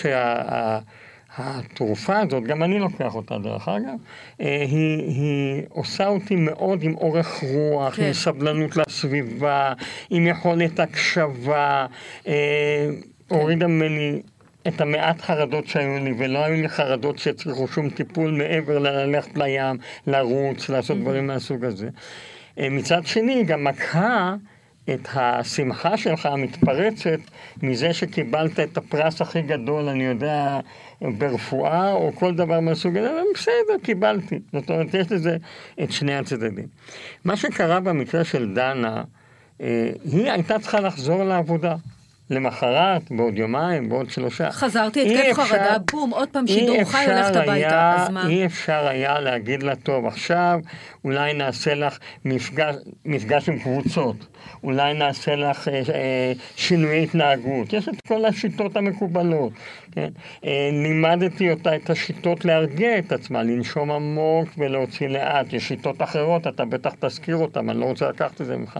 שהתרופה 1.37 2.19
הזאת, 2.19 2.43
גם 2.43 2.63
אני 2.63 2.79
לוקח 2.79 3.15
אותה 3.15 3.37
דרך 3.37 3.67
אגב, 3.67 3.95
אה, 4.41 4.65
היא, 4.69 4.97
היא 4.97 5.63
עושה 5.69 6.07
אותי 6.07 6.35
מאוד 6.35 6.83
עם 6.83 6.95
אורך 6.95 7.43
רוח, 7.43 7.95
כן. 7.95 8.03
עם 8.03 8.13
סבלנות 8.13 8.77
לסביבה, 8.77 9.73
עם 10.09 10.27
יכולת 10.27 10.79
הקשבה, 10.79 11.85
אה, 12.27 12.89
הורידה 13.27 13.67
ממני 13.67 14.21
את 14.67 14.81
המעט 14.81 15.21
חרדות 15.21 15.67
שהיו 15.67 16.03
לי, 16.03 16.13
ולא 16.17 16.39
היו 16.39 16.61
לי 16.61 16.69
חרדות 16.69 17.19
שהצריכו 17.19 17.67
שום 17.67 17.89
טיפול 17.89 18.31
מעבר 18.31 18.79
ללכת 18.79 19.37
לים, 19.37 19.77
לרוץ, 20.07 20.69
לעשות 20.69 20.97
דברים 20.97 21.27
מהסוג 21.27 21.65
הזה. 21.65 21.89
אה, 22.59 22.69
מצד 22.69 23.05
שני, 23.05 23.33
היא 23.33 23.45
גם 23.45 23.63
מקהה 23.63 24.35
את 24.93 25.07
השמחה 25.15 25.97
שלך 25.97 26.25
המתפרצת 26.25 27.19
מזה 27.63 27.93
שקיבלת 27.93 28.59
את 28.59 28.77
הפרס 28.77 29.21
הכי 29.21 29.41
גדול, 29.41 29.89
אני 29.89 30.03
יודע, 30.03 30.59
ברפואה 31.01 31.91
או 31.91 32.11
כל 32.15 32.35
דבר 32.35 32.59
מהסוג 32.59 32.97
הזה, 32.97 33.09
אבל 33.09 33.23
בסדר, 33.33 33.83
קיבלתי. 33.83 34.39
זאת 34.53 34.69
אומרת, 34.69 34.93
יש 34.93 35.11
לזה 35.11 35.37
את 35.83 35.91
שני 35.91 36.15
הצדדים. 36.15 36.67
מה 37.25 37.37
שקרה 37.37 37.79
במקרה 37.79 38.23
של 38.23 38.53
דנה, 38.53 39.03
אה, 39.61 39.89
היא 40.11 40.31
הייתה 40.31 40.59
צריכה 40.59 40.79
לחזור 40.79 41.23
לעבודה. 41.23 41.75
למחרת, 42.29 43.11
בעוד 43.11 43.37
יומיים, 43.37 43.89
בעוד 43.89 44.09
שלושה. 44.09 44.51
חזרתי, 44.51 45.19
התקף 45.19 45.43
חרדה, 45.43 45.77
בום, 45.91 46.09
עוד 46.09 46.29
פעם 46.29 46.47
שידור 46.47 46.83
חי, 46.83 47.05
הולכת 47.05 47.35
הביתה. 47.35 47.95
אז 47.97 48.09
מה? 48.09 48.27
אי 48.27 48.45
אפשר 48.45 48.87
היה 48.87 49.19
להגיד 49.19 49.63
לה, 49.63 49.75
טוב, 49.75 50.05
עכשיו 50.05 50.59
אולי 51.07 51.33
נעשה 51.33 51.73
לך 51.73 51.99
מפגש, 52.25 52.75
מפגש 53.05 53.49
עם 53.49 53.59
קבוצות, 53.59 54.15
אולי 54.63 54.93
נעשה 54.93 55.35
לך 55.35 55.67
אה, 55.67 55.81
אה, 55.93 56.33
שינויי 56.55 57.03
התנהגות, 57.03 57.73
יש 57.73 57.89
את 57.89 58.01
כל 58.07 58.25
השיטות 58.25 58.75
המקובלות, 58.75 59.53
כן? 59.91 60.09
אה, 60.45 60.69
לימדתי 60.71 61.51
אותה 61.51 61.75
את 61.75 61.89
השיטות 61.89 62.45
להרגיע 62.45 62.99
את 62.99 63.11
עצמה, 63.11 63.43
לנשום 63.43 63.91
עמוק 63.91 64.49
ולהוציא 64.57 65.07
לאט, 65.07 65.53
יש 65.53 65.67
שיטות 65.67 66.01
אחרות, 66.01 66.47
אתה 66.47 66.65
בטח 66.65 66.93
תזכיר 66.99 67.35
אותן, 67.35 67.69
אני 67.69 67.79
לא 67.79 67.85
רוצה 67.85 68.09
לקחת 68.09 68.41
את 68.41 68.45
זה 68.45 68.57
ממך, 68.57 68.79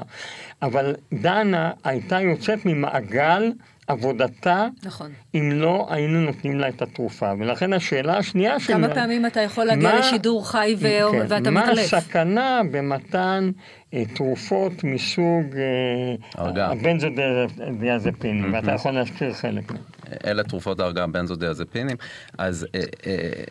אבל 0.62 0.96
דנה 1.14 1.72
הייתה 1.84 2.22
יוצאת 2.22 2.66
ממעגל 2.66 3.52
עבודתה 3.88 4.68
נכון. 4.86 5.12
אם 5.36 5.50
לא 5.54 5.88
היינו 5.90 6.22
נותנים 6.22 6.60
לה 6.60 6.70
את 6.70 6.82
התרופה. 6.82 7.32
ולכן 7.40 7.74
השאלה 7.74 8.18
השנייה 8.18 8.60
שלי... 8.60 8.76
כמה 8.76 8.94
פעמים 8.94 9.26
אתה 9.26 9.42
יכול 9.42 9.64
להגיע 9.66 9.90
מה- 9.92 10.00
לשידור 10.00 10.50
חי 10.50 10.76
ו- 10.80 11.12
כן, 11.12 11.26
ואתה 11.30 11.52
מה 11.52 11.62
מתעלף? 11.62 11.94
הסכנה 11.94 12.62
במתן 12.72 13.52
אה, 13.94 14.04
תרופות 14.16 14.84
מסוג 14.84 15.46
אה. 16.38 16.72
הבנזודיאזפינים, 16.72 18.54
ואתה 18.54 18.72
יכול 18.72 18.92
להזכיר 18.92 19.34
חלק. 19.34 19.72
אלה 20.26 20.44
תרופות 20.44 20.80
ההרגעה 20.80 21.08
בנזודיאזפינים. 21.08 21.98
אז 22.38 22.68
אה, 22.76 22.80
אה, 23.08 23.44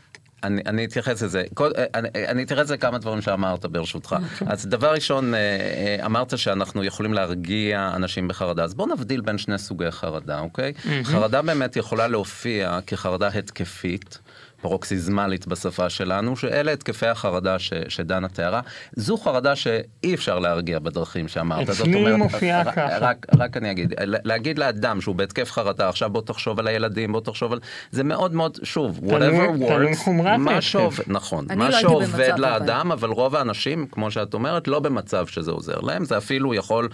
אני, 0.47 0.63
אני 0.67 0.85
אתייחס 0.85 1.23
לזה. 1.23 1.45
כל, 1.55 1.71
אה, 1.79 1.85
אני, 1.95 2.09
אני 2.15 2.43
אתייחס 2.43 2.71
לכמה 2.71 2.99
דברים 2.99 3.23
שאמרת 3.23 3.67
ברשותך. 3.67 4.17
אז 4.47 4.67
דבר 4.67 4.93
ראשון, 4.93 5.35
אה, 5.35 5.41
אה, 5.41 6.07
אמרת 6.07 6.39
שאנחנו 6.39 6.85
יכולים 6.85 7.13
להרגיע 7.13 7.93
אנשים 7.95 8.29
בחרדה. 8.29 8.65
אז 8.65 8.75
בואו 8.75 8.89
נבדיל 8.95 9.21
בין 9.21 9.39
שני 9.39 9.59
סוגי 9.59 9.91
חרדה, 9.91 10.41
אוקיי? 10.41 10.73
חרדה 11.05 11.43
באמת 11.43 11.77
יכולה 11.77 12.09
להופיע 12.09 12.79
כחרדה 12.87 13.29
התקפית. 13.29 14.19
פרוקסיזמלית 14.67 15.47
בשפה 15.47 15.91
שלנו, 15.91 16.37
שאלה 16.37 16.73
התקפי 16.73 17.07
החרדה 17.07 17.59
ש, 17.59 17.73
שדנה 17.89 18.29
תיארה. 18.29 18.61
זו 18.97 19.17
חרדה 19.17 19.57
שאי 19.57 20.15
אפשר 20.15 20.39
להרגיע 20.39 20.79
בדרכים 20.79 21.29
שאמרת. 21.29 21.69
אצלי 21.69 21.95
אומרת, 21.95 22.17
מופיעה 22.19 22.65
ככה. 22.65 22.99
רק, 22.99 23.27
רק 23.39 23.57
אני 23.57 23.71
אגיד, 23.71 23.95
להגיד 24.01 24.59
לאדם 24.59 25.01
שהוא 25.01 25.15
בהתקף 25.15 25.53
חרדה, 25.53 25.89
עכשיו 25.89 26.11
בוא 26.11 26.23
תחשוב 26.23 26.59
על 26.59 26.67
הילדים, 26.67 27.13
בוא 27.13 27.21
תחשוב 27.21 27.53
על... 27.53 27.61
זה 27.91 28.05
מאוד 28.05 28.35
מאוד, 28.35 28.59
שוב, 28.63 29.01
whatever 29.05 29.63
works, 29.69 30.11
מה. 30.39 30.61
שעובד, 30.61 31.05
נכון, 31.07 31.47
מה 31.57 31.69
לא 31.69 31.81
שעובד. 31.81 32.33
לאדם, 32.39 32.93
אבל 32.93 33.09
רוב 33.09 33.37
האנשים, 33.37 33.87
כמו 33.91 34.11
שאת 34.11 34.35
אומרת, 34.35 34.69
לא 34.69 34.81
במצב 34.81 35.27
שזה 35.27 35.51
עוזר 35.51 35.81
להם, 35.81 36.05
זה 36.05 36.17
אפילו 36.17 36.55
יכול 36.55 36.89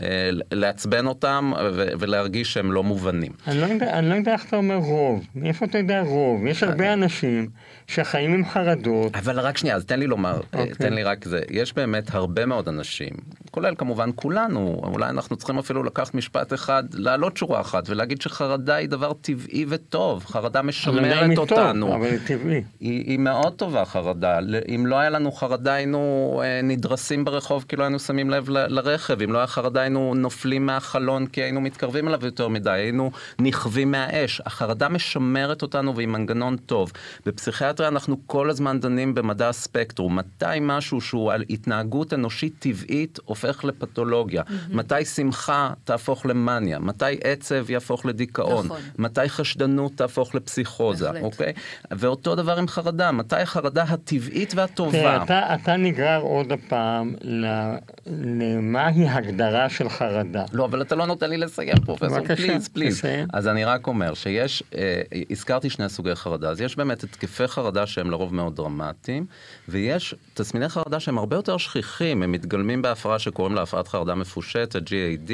אה, 0.00 0.06
לעצבן 0.52 1.06
אותם 1.06 1.52
ו- 1.72 1.88
ולהרגיש 1.98 2.52
שהם 2.52 2.72
לא 2.72 2.82
מובנים. 2.82 3.32
אני 3.46 3.60
לא, 3.60 3.66
יודע, 3.66 3.98
אני 3.98 4.08
לא 4.08 4.14
יודע 4.14 4.32
איך 4.32 4.44
אתה 4.48 4.56
אומר 4.56 4.76
רוב, 4.76 5.26
מאיפה 5.34 5.64
אתה 5.64 5.78
יודע 5.78 6.02
רוב? 6.02 6.46
יש 6.46 6.62
הרבה 6.62 6.92
אנשים 6.92 7.15
machine 7.22 7.52
שחיים 7.88 8.34
עם 8.34 8.44
חרדות, 8.44 9.16
אבל 9.16 9.40
רק 9.40 9.56
שנייה, 9.56 9.76
אז 9.76 9.84
תן 9.84 10.00
לי 10.00 10.06
לומר, 10.06 10.40
אה, 10.54 10.60
אוקיי. 10.60 10.74
תן 10.74 10.92
לי 10.92 11.02
רק 11.02 11.24
זה, 11.24 11.40
יש 11.50 11.74
באמת 11.74 12.14
הרבה 12.14 12.46
מאוד 12.46 12.68
אנשים, 12.68 13.10
כולל 13.50 13.74
כמובן 13.78 14.10
כולנו, 14.14 14.80
אולי 14.84 15.08
אנחנו 15.08 15.36
צריכים 15.36 15.58
אפילו 15.58 15.82
לקחת 15.82 16.14
משפט 16.14 16.52
אחד, 16.52 16.84
להעלות 16.94 17.36
שורה 17.36 17.60
אחת 17.60 17.90
ולהגיד 17.90 18.22
שחרדה 18.22 18.74
היא 18.74 18.88
דבר 18.88 19.12
טבעי 19.12 19.66
וטוב, 19.68 20.24
חרדה 20.24 20.62
משמרת 20.62 21.22
היא 21.22 21.36
טוב, 21.36 21.52
אותנו. 21.52 21.94
אבל 21.94 22.06
היא 22.06 22.18
טבעי. 22.26 22.62
היא, 22.80 23.04
היא 23.06 23.18
מאוד 23.18 23.52
טובה 23.52 23.84
חרדה, 23.84 24.38
אם 24.74 24.86
לא 24.86 24.96
היה 24.96 25.10
לנו 25.10 25.32
חרדה 25.32 25.72
היינו 25.72 26.40
אה, 26.44 26.60
נדרסים 26.62 27.24
ברחוב 27.24 27.64
כי 27.68 27.76
לא 27.76 27.82
היינו 27.82 27.98
שמים 27.98 28.30
לב 28.30 28.50
ל, 28.50 28.66
לרכב, 28.74 29.22
אם 29.22 29.32
לא 29.32 29.38
היה 29.38 29.46
חרדה 29.46 29.80
היינו 29.80 30.14
נופלים 30.14 30.66
מהחלון 30.66 31.26
כי 31.26 31.42
היינו 31.42 31.60
מתקרבים 31.60 32.08
אליו 32.08 32.24
יותר 32.24 32.48
מדי, 32.48 32.70
היינו 32.70 33.10
נכווים 33.40 33.90
מהאש. 33.90 34.40
החרדה 34.46 34.88
משמרת 34.88 35.62
אותנו 35.62 35.96
והיא 35.96 36.08
מנגנון 36.08 36.56
טוב. 36.56 36.92
בפסיכיאטריה 37.26 37.75
אנחנו 37.80 38.16
כל 38.26 38.50
הזמן 38.50 38.80
דנים 38.80 39.14
במדע 39.14 39.48
הספקטרום, 39.48 40.16
מתי 40.18 40.44
משהו 40.60 41.00
שהוא 41.00 41.32
על 41.32 41.44
התנהגות 41.50 42.12
אנושית 42.14 42.54
טבעית 42.58 43.18
הופך 43.24 43.64
לפתולוגיה, 43.64 44.42
מתי 44.70 45.04
שמחה 45.04 45.70
תהפוך 45.84 46.26
למאניה, 46.26 46.78
מתי 46.78 47.04
עצב 47.24 47.70
יהפוך 47.70 48.06
לדיכאון, 48.06 48.66
נכון. 48.66 48.80
מתי 48.98 49.28
חשדנות 49.28 49.92
תהפוך 49.96 50.34
לפסיכוזה, 50.34 51.04
בהחלט. 51.04 51.22
אוקיי? 51.22 51.52
ואותו 51.90 52.34
דבר 52.34 52.58
עם 52.58 52.68
חרדה, 52.68 53.12
מתי 53.12 53.36
החרדה 53.36 53.82
הטבעית 53.82 54.50
תראה, 54.50 54.62
והטובה. 54.62 55.22
אתה, 55.22 55.54
אתה 55.54 55.76
נגרר 55.76 56.20
עוד 56.20 56.52
הפעם 56.52 57.14
ל- 57.22 57.76
למהי 58.06 59.08
הגדרה 59.08 59.68
של 59.68 59.88
חרדה. 59.88 60.44
לא, 60.52 60.64
אבל 60.64 60.82
אתה 60.82 60.94
לא 60.94 61.06
נותן 61.06 61.30
לי 61.30 61.36
לסיים, 61.36 61.76
פרופסור, 61.84 62.18
בבקשה, 62.18 62.36
פליז, 62.36 62.68
פליז. 62.68 62.98
תסיים. 62.98 63.28
אז 63.32 63.48
אני 63.48 63.64
רק 63.64 63.86
אומר 63.86 64.14
שיש, 64.14 64.62
אה, 64.74 65.02
הזכרתי 65.30 65.70
שני 65.70 65.88
סוגי 65.88 66.14
חרדה, 66.14 66.50
אז 66.50 66.60
יש 66.60 66.76
באמת 66.76 67.04
התקפי 67.04 67.46
חרדה 67.46 67.86
שהם 67.86 68.10
לרוב 68.10 68.34
מאוד 68.34 68.56
דרמטיים, 68.56 69.26
ויש 69.68 70.14
תסמיני 70.34 70.68
חרדה 70.68 71.00
שהם 71.00 71.18
הרבה 71.18 71.36
יותר 71.36 71.56
שכיחים, 71.56 72.22
הם 72.22 72.32
מתגלמים 72.32 72.82
בהפרעה 72.82 73.18
שקוראים 73.18 73.54
לה 73.54 73.62
הפרעת 73.62 73.88
חרדה 73.88 74.14
מפושטת, 74.14 74.82
GAD, 74.82 75.30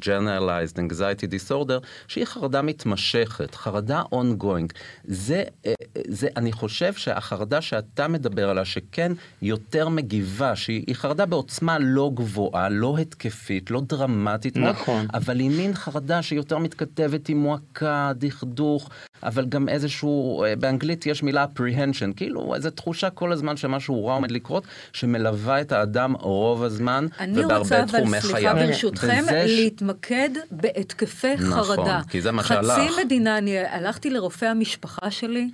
Generalized 0.00 0.76
Anxiety 0.76 1.26
Disorder, 1.30 1.86
שהיא 2.08 2.24
חרדה 2.24 2.62
מתמשכת, 2.62 3.54
חרדה 3.54 4.02
ongoing. 4.14 4.72
זה, 5.04 5.42
אה, 5.66 5.72
זה, 6.08 6.28
אני 6.36 6.52
חושב 6.52 6.92
שהחרדה 6.92 7.60
שאתה 7.60 8.08
מדבר 8.08 8.50
עליה, 8.50 8.64
שכן 8.64 9.12
יותר 9.42 9.88
מגיבה, 9.88 10.56
שהיא 10.56 10.84
היא 10.86 10.94
חרדה 10.94 11.26
בעוצמה 11.26 11.78
לא 11.78 12.07
גבוהה, 12.10 12.68
לא 12.68 12.98
התקפית, 12.98 13.70
לא 13.70 13.80
דרמטית 13.80 14.56
מאוד, 14.56 14.70
נכון. 14.70 15.06
אבל 15.14 15.38
היא 15.38 15.50
מין 15.50 15.74
חרדה 15.74 16.22
שיותר 16.22 16.58
מתכתבת 16.58 17.28
עם 17.28 17.38
מועקה, 17.38 18.12
דכדוך, 18.14 18.90
אבל 19.22 19.46
גם 19.46 19.68
איזשהו, 19.68 20.44
אה, 20.44 20.56
באנגלית 20.56 21.06
יש 21.06 21.22
מילה 21.22 21.44
apprehension, 21.44 22.14
כאילו 22.16 22.54
איזו 22.54 22.70
תחושה 22.70 23.10
כל 23.10 23.32
הזמן 23.32 23.56
שמשהו 23.56 24.06
רע 24.06 24.14
עומד 24.14 24.30
לקרות, 24.30 24.64
שמלווה 24.92 25.60
את 25.60 25.72
האדם 25.72 26.12
רוב 26.12 26.64
הזמן, 26.64 27.06
אני 27.20 27.32
ובהרבה 27.32 27.58
רוצה, 27.58 27.82
אבל 27.82 28.00
תחומי 28.00 28.20
סליחה 28.20 28.36
חייו. 28.36 28.54
ברשותכם, 28.54 29.24
להתמקד 29.46 30.30
בהתקפי 30.50 31.34
נכון, 31.34 31.62
חרדה. 31.62 32.00
כי 32.10 32.20
זה 32.20 32.32
מה 32.32 32.44
שהלך. 32.44 32.72
חצי 32.72 33.04
מדינה, 33.04 33.38
אני 33.38 33.58
הלכתי 33.58 34.10
לרופא 34.10 34.44
המשפחה 34.44 35.10
שלי, 35.10 35.50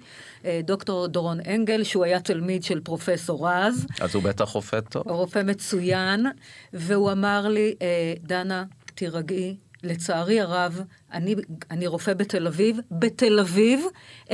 דוקטור 0.64 1.06
דורון 1.06 1.38
אנגל, 1.54 1.84
שהוא 1.84 2.04
היה 2.04 2.20
תלמיד 2.20 2.64
של 2.64 2.80
פרופסור 2.80 3.48
רז, 3.48 3.86
אז 4.00 4.14
הוא 4.14 4.22
בטח 4.22 4.48
רופא 4.48 4.80
טוב. 4.80 5.02
רופא 5.08 5.42
מצוין, 5.44 6.26
והוא 6.72 7.12
אמר 7.12 7.48
לי, 7.48 7.74
אה, 7.82 8.14
דנה, 8.22 8.64
תירגעי. 8.94 9.56
לצערי 9.84 10.40
הרב, 10.40 10.80
אני, 11.12 11.34
אני 11.70 11.86
רופא 11.86 12.14
בתל 12.14 12.46
אביב. 12.46 12.76
בתל 12.90 13.38
אביב, 13.40 13.84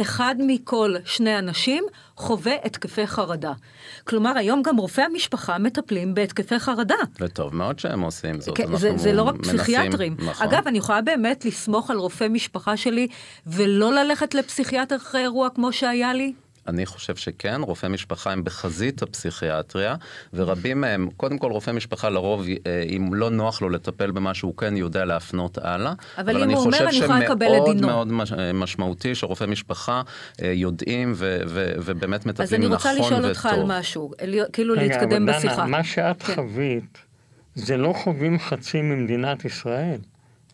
אחד 0.00 0.34
מכל 0.38 0.94
שני 1.04 1.38
אנשים 1.38 1.84
חווה 2.16 2.52
התקפי 2.64 3.06
חרדה. 3.06 3.52
כלומר, 4.04 4.38
היום 4.38 4.62
גם 4.62 4.76
רופאי 4.76 5.04
המשפחה 5.04 5.58
מטפלים 5.58 6.14
בהתקפי 6.14 6.58
חרדה. 6.58 6.94
וטוב 7.20 7.54
מאוד 7.54 7.78
שהם 7.78 8.00
עושים 8.00 8.40
זאת. 8.40 8.56
כן, 8.56 8.76
זה, 8.76 8.86
אנחנו 8.88 9.02
זה 9.02 9.12
לא 9.12 9.22
רק 9.22 9.34
מנסים- 9.34 9.56
פסיכיאטרים. 9.56 10.16
נכון. 10.18 10.46
אגב, 10.46 10.66
אני 10.66 10.78
יכולה 10.78 11.00
באמת 11.02 11.44
לסמוך 11.44 11.90
על 11.90 11.96
רופא 11.96 12.28
משפחה 12.28 12.76
שלי 12.76 13.08
ולא 13.46 13.92
ללכת 13.94 14.34
לפסיכיאטר 14.34 14.96
אחרי 14.96 15.20
אירוע 15.20 15.48
כמו 15.54 15.72
שהיה 15.72 16.12
לי? 16.14 16.32
אני 16.68 16.86
חושב 16.86 17.16
שכן, 17.16 17.60
רופאי 17.62 17.88
משפחה 17.88 18.32
הם 18.32 18.44
בחזית 18.44 19.02
הפסיכיאטריה, 19.02 19.94
ורבים 20.34 20.80
מהם, 20.80 21.08
קודם 21.16 21.38
כל 21.38 21.50
רופא 21.52 21.70
משפחה 21.70 22.08
לרוב, 22.08 22.44
אה, 22.66 22.82
אם 22.96 23.14
לא 23.14 23.30
נוח 23.30 23.62
לו 23.62 23.68
לטפל 23.68 24.10
במשהו, 24.10 24.48
הוא 24.48 24.56
כן 24.56 24.76
יודע 24.76 25.04
להפנות 25.04 25.58
הלאה. 25.58 25.92
אבל 26.18 26.42
אם 26.42 26.50
הוא 26.50 26.64
אומר, 26.64 26.88
אני 26.88 26.96
יכולה 26.96 27.18
לקבל 27.18 27.46
את 27.46 27.52
מאוד 27.52 27.74
דינו. 27.76 27.86
מאוד 27.86 28.12
מש- 28.12 28.32
אה, 28.32 28.52
משמעותי 28.52 29.14
שרופאי 29.14 29.46
משפחה 29.46 30.02
אה, 30.42 30.52
יודעים 30.52 31.12
ו- 31.16 31.40
ו- 31.48 31.72
ובאמת 31.84 32.20
אז 32.20 32.26
מטפלים 32.26 32.62
אני 32.62 32.70
נכון 32.74 32.90
רוצה 32.90 33.02
וטוב. 33.02 33.06
לשאול 33.18 33.30
אותך 33.30 33.46
על 33.46 33.62
משהו, 33.66 34.10
כאילו 34.52 34.74
רגע, 34.74 34.82
להתקדם 34.82 35.28
אבל 35.28 35.38
בשיחה. 35.38 35.54
דנה, 35.56 35.66
מה 35.66 35.84
שאת 35.84 36.22
כן. 36.22 36.34
חווית, 36.34 36.98
זה 37.54 37.76
לא 37.76 37.92
חווים 37.96 38.38
חצי 38.38 38.82
ממדינת 38.82 39.44
ישראל. 39.44 39.98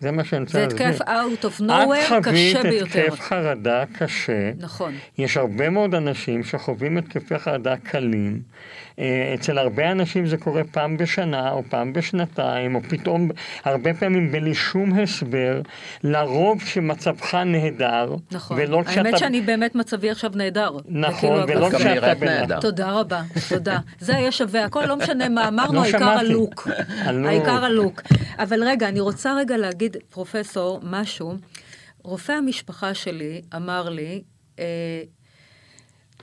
זה 0.00 0.10
מה 0.12 0.24
שאני 0.24 0.40
רוצה 0.40 0.52
זה 0.52 0.64
להסביר. 0.64 0.88
התקף 0.88 1.02
out 1.02 1.44
of 1.44 1.62
את 1.64 1.70
nowhere 1.70 2.08
חווית 2.08 2.56
קשה 2.56 2.62
ביותר. 2.62 3.00
התקף 3.06 3.20
חרדה 3.20 3.84
קשה. 3.98 4.50
נכון. 4.58 4.94
יש 5.18 5.36
הרבה 5.36 5.70
מאוד 5.70 5.94
אנשים 5.94 6.44
שחווים 6.44 6.98
התקפי 6.98 7.38
חרדה 7.38 7.76
קלים. 7.76 8.40
אה, 8.98 9.34
אצל 9.34 9.58
הרבה 9.58 9.92
אנשים 9.92 10.26
זה 10.26 10.36
קורה 10.36 10.62
פעם 10.64 10.96
בשנה 10.96 11.50
או 11.50 11.62
פעם 11.68 11.92
בשנתיים, 11.92 12.74
או 12.74 12.80
פתאום, 12.82 13.30
הרבה 13.64 13.94
פעמים 13.94 14.32
בלי 14.32 14.54
שום 14.54 15.00
הסבר, 15.00 15.60
לרוב 16.04 16.62
כשמצבך 16.62 17.34
נהדר. 17.34 18.14
נכון. 18.32 18.56
ולא 18.60 18.82
כשאתה... 18.86 19.08
האמת 19.08 19.18
שאני 19.18 19.40
באמת 19.40 19.74
מצבי 19.74 20.10
עכשיו 20.10 20.30
נהדר. 20.34 20.76
נכון, 20.88 21.44
ולא. 21.48 21.68
כשאתה 21.68 21.94
נראית 21.94 22.18
בן... 22.18 22.26
נהדר. 22.26 22.60
תודה 22.60 22.92
רבה, 22.92 23.22
תודה. 23.48 23.78
זה 24.00 24.16
היה 24.16 24.32
שווה 24.32 24.64
הכל, 24.64 24.84
לא 24.84 24.96
משנה 24.96 25.28
מה 25.28 25.48
אמרנו, 25.48 25.74
לא 25.74 25.82
העיקר. 25.82 26.04
הלוק. 26.04 26.68
העיקר 27.04 27.64
הלוק. 27.64 28.02
אבל 28.38 28.64
רגע, 28.64 28.88
אני 28.88 29.00
רוצה 29.00 29.34
רגע 29.34 29.56
להגיד, 29.56 29.96
פרופסור, 30.10 30.80
משהו. 30.82 31.34
רופא 32.04 32.32
המשפחה 32.32 32.94
שלי 32.94 33.42
אמר 33.56 33.88
לי, 33.88 34.22
אה, 34.58 34.64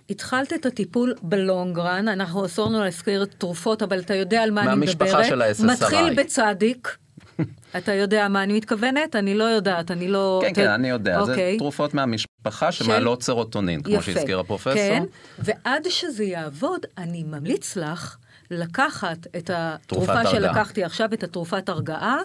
התחלת 0.10 0.54
את 0.54 0.66
הטיפול 0.66 1.14
בלונגרן, 1.22 2.08
אנחנו 2.08 2.46
אסור 2.46 2.70
להזכיר 2.70 3.26
תרופות, 3.38 3.82
אבל 3.82 4.00
אתה 4.00 4.16
יודע 4.16 4.44
על 4.44 4.52
מה 4.52 4.62
אני 4.62 4.76
מדברת. 4.76 5.02
מהמשפחה 5.02 5.24
של 5.24 5.42
ה-SSRI. 5.42 5.66
מתחיל 5.66 6.14
בצדיק. 6.16 6.98
אתה 7.78 7.94
יודע 7.94 8.28
מה 8.28 8.44
אני 8.44 8.54
מתכוונת? 8.54 9.16
אני 9.16 9.36
לא 9.36 9.44
יודעת, 9.44 9.92
אני 9.92 10.08
לא... 10.08 10.42
כן, 10.46 10.54
כן, 10.54 10.70
אני 10.70 10.90
יודע. 10.90 11.24
זה 11.26 11.32
אוקיי. 11.32 11.58
תרופות 11.58 11.94
מהמשפחה 11.94 12.72
שמעלות 12.72 13.24
סרוטונין, 13.24 13.84
כמו. 13.84 14.02
שהזכיר 14.02 14.40
הפרופסור. 14.40 14.74
כן, 14.74 15.04
ועד 15.40 15.88
שזה 15.90 16.24
יעבוד, 16.24 16.86
אני 16.98 17.24
ממליץ 17.24 17.76
לך 17.76 18.18
לקחת 18.52 19.18
את 19.38 19.50
התרופה. 19.54 20.26
שלקחתי 20.28 20.84
עכשיו, 20.84 21.14
את 21.14 21.24
התרופת 21.24 21.70
הרגעה, 21.70 22.18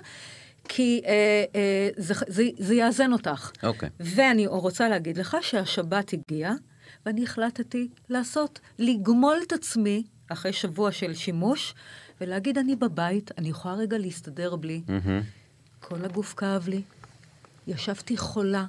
כי 0.69 1.01
אה, 1.07 1.45
אה, 1.55 1.89
זה, 1.97 2.15
זה, 2.29 2.43
זה 2.59 2.75
יאזן 2.75 3.13
אותך. 3.13 3.51
אוקיי. 3.63 3.89
ואני 4.01 4.47
רוצה 4.47 4.89
להגיד 4.89 5.17
לך 5.19 5.37
שהשבת 5.41 6.13
הגיעה, 6.13 6.53
ואני 7.09 7.23
החלטתי 7.25 7.89
לעשות, 8.09 8.61
לגמול 8.79 9.37
את 9.47 9.53
עצמי 9.53 10.03
אחרי 10.29 10.53
שבוע 10.53 10.93
של 10.93 11.15
שימוש, 11.15 11.75
ולהגיד, 12.21 12.59
אני 12.59 12.77
בבית, 12.77 13.31
אני 13.39 13.49
יכולה 13.49 13.75
רגע 13.75 13.99
להסתדר 13.99 14.57
בלי. 14.57 14.83
מהמם. 14.89 15.21
כל 15.81 16.05
הגוף 16.05 16.35
כאב 16.37 16.69
לי, 16.69 16.83
ישבתי 17.67 18.17
חולה, 18.17 18.65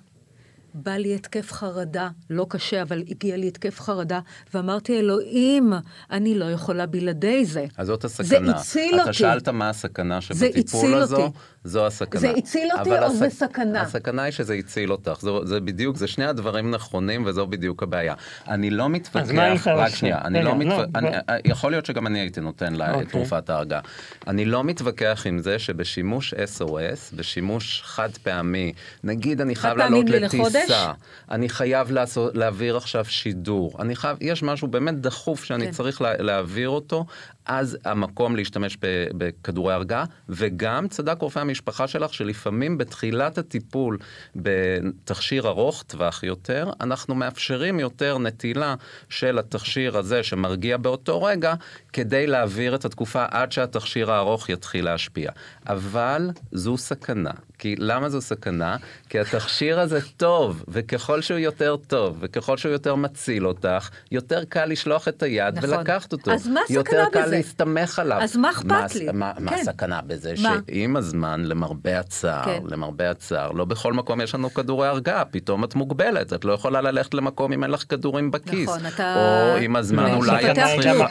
בא 0.73 0.91
לי 0.91 1.15
התקף 1.15 1.51
חרדה, 1.51 2.09
לא 2.29 2.45
קשה, 2.49 2.81
אבל 2.81 3.03
הגיע 3.09 3.37
לי 3.37 3.47
התקף 3.47 3.79
חרדה, 3.79 4.19
ואמרתי, 4.53 4.99
אלוהים, 4.99 5.73
אני 6.11 6.39
לא 6.39 6.45
יכולה 6.45 6.85
בלעדי 6.85 7.45
זה. 7.45 7.65
אז 7.77 7.87
זאת 7.87 8.01
זה 8.01 8.07
הסכנה. 8.07 8.51
הציל 8.51 8.95
אתה 8.95 9.01
אותי. 9.03 9.13
שאלת 9.13 9.47
מה 9.49 9.69
הסכנה 9.69 10.19
זה 10.21 10.25
שבטיפול 10.25 10.79
הציל 10.79 10.93
הזו, 10.93 11.21
אותי. 11.21 11.37
זו 11.69 11.85
הסכנה. 11.85 12.21
זה 12.21 12.29
הציל 12.29 12.69
אותי 12.77 12.99
או 12.99 13.09
זה 13.15 13.29
סכנה? 13.29 13.81
הסכנה 13.81 14.23
היא 14.23 14.31
שזה 14.31 14.53
הציל 14.53 14.91
אותך. 14.91 15.17
זו, 15.21 15.45
זה 15.45 15.59
בדיוק, 15.59 15.97
זה 15.97 16.07
שני 16.07 16.25
הדברים 16.25 16.71
נכונים 16.71 17.25
וזו 17.25 17.47
בדיוק 17.47 17.83
הבעיה. 17.83 18.13
אני 18.47 18.69
לא 18.69 18.89
מתווכח, 18.89 19.19
אז 19.19 19.31
מה 19.31 19.53
רק? 19.65 19.95
שנייה, 19.95 20.21
אני 20.23 20.43
לא 20.43 20.49
לא, 20.49 20.55
מתווכח, 20.55 20.99
בוא. 21.01 21.09
יכול 21.45 21.71
להיות 21.71 21.85
שגם 21.85 22.07
אני 22.07 22.19
הייתי 22.19 22.41
נותן 22.41 22.73
לה 22.73 22.89
את 22.89 22.93
אוקיי. 22.93 23.05
תרופת 23.05 23.49
ההרגעה. 23.49 23.79
אני 24.27 24.45
לא 24.45 24.63
מתווכח 24.63 25.23
עם 25.25 25.39
זה 25.39 25.59
שבשימוש 25.59 26.33
SOS, 26.33 27.15
בשימוש 27.15 27.81
חד 27.85 28.09
פעמי, 28.23 28.73
נגיד 29.03 29.41
אני 29.41 29.55
חייב 29.55 29.77
לעלות 29.77 30.05
לחודש? 30.09 30.55
לטיסה, 30.55 30.91
אני 31.31 31.49
חייב 31.49 31.91
לעשות, 31.91 32.35
להעביר 32.35 32.77
עכשיו 32.77 33.05
שידור, 33.05 33.77
אני 33.79 33.95
חייב, 33.95 34.17
יש 34.21 34.43
משהו 34.43 34.67
באמת 34.67 35.01
דחוף 35.01 35.43
שאני 35.43 35.65
כן. 35.65 35.71
צריך 35.71 36.01
לה, 36.01 36.13
להעביר 36.17 36.69
אותו, 36.69 37.05
אז 37.49 37.77
המקום 37.85 38.35
להשתמש 38.35 38.77
בכדורי 39.17 39.73
הרגעה, 39.73 40.05
וגם 40.29 40.87
צדק 40.87 41.17
רופא 41.21 41.39
המשפחה 41.39 41.87
שלך, 41.87 42.13
שלפעמים 42.13 42.77
בתחילת 42.77 43.37
הטיפול 43.37 43.97
בתכשיר 44.35 45.47
ארוך 45.47 45.83
טווח 45.87 46.23
יותר, 46.23 46.71
אנחנו 46.81 47.15
מאפשרים 47.15 47.79
יותר 47.79 48.17
נטילה 48.17 48.75
של 49.09 49.39
התכשיר 49.39 49.97
הזה 49.97 50.23
שמרגיע 50.23 50.77
באותו 50.77 51.23
רגע, 51.23 51.53
כדי 51.93 52.27
להעביר 52.27 52.75
את 52.75 52.85
התקופה 52.85 53.25
עד 53.31 53.51
שהתכשיר 53.51 54.11
הארוך 54.11 54.49
יתחיל 54.49 54.85
להשפיע. 54.85 55.31
אבל 55.67 56.29
זו 56.51 56.77
סכנה. 56.77 57.31
כי 57.59 57.75
למה 57.79 58.09
זו 58.09 58.21
סכנה? 58.21 58.77
כי 59.09 59.19
התכשיר 59.19 59.79
הזה 59.79 59.99
טוב, 60.17 60.63
וככל 60.67 61.21
שהוא 61.21 61.37
יותר 61.39 61.75
טוב, 61.87 62.17
וככל 62.21 62.57
שהוא 62.57 62.71
יותר 62.71 62.95
מציל 62.95 63.47
אותך, 63.47 63.89
יותר 64.11 64.43
קל 64.49 64.65
לשלוח 64.65 65.07
את 65.07 65.23
היד 65.23 65.57
נכון. 65.57 65.69
ולקחת 65.69 66.13
אותו. 66.13 66.31
אז 66.31 66.47
מה 66.47 66.59
הסכנה 66.61 66.77
יותר 66.77 67.05
קל 67.11 67.21
בזה? 67.21 67.35
להסתמך 67.35 67.99
עליו. 67.99 68.17
אז 68.21 68.37
מה 68.37 68.49
אכפת 68.49 68.65
מה, 68.65 68.85
לי? 68.95 69.05
מה, 69.13 69.31
מה 69.39 69.51
כן. 69.51 69.57
הסכנה 69.59 70.01
בזה? 70.07 70.33
מה? 70.41 70.55
שעם 70.69 70.95
הזמן, 70.95 71.41
למרבה 71.45 71.99
הצער, 71.99 72.45
כן. 72.45 72.61
למרבה 72.71 73.11
הצער, 73.11 73.51
לא 73.51 73.65
בכל 73.65 73.93
מקום 73.93 74.21
יש 74.21 74.35
לנו 74.35 74.53
כדורי 74.53 74.87
הרגעה, 74.87 75.25
פתאום 75.25 75.63
את 75.63 75.75
מוגבלת, 75.75 76.33
את 76.33 76.45
לא 76.45 76.53
יכולה 76.53 76.81
ללכת 76.81 77.13
למקום 77.13 77.53
אם 77.53 77.63
אין 77.63 77.71
לך 77.71 77.83
כדורים 77.89 78.31
בכיס. 78.31 78.69
נכון, 78.69 78.85
אתה- 78.85 79.15
או 79.53 79.57
עם 79.57 79.75
הזמן 79.75 80.05
כן, 80.09 80.15
אולי 80.15 80.51
את 80.51 80.57
היא 80.57 80.77
גם 80.77 80.81
צריכה. 80.81 81.05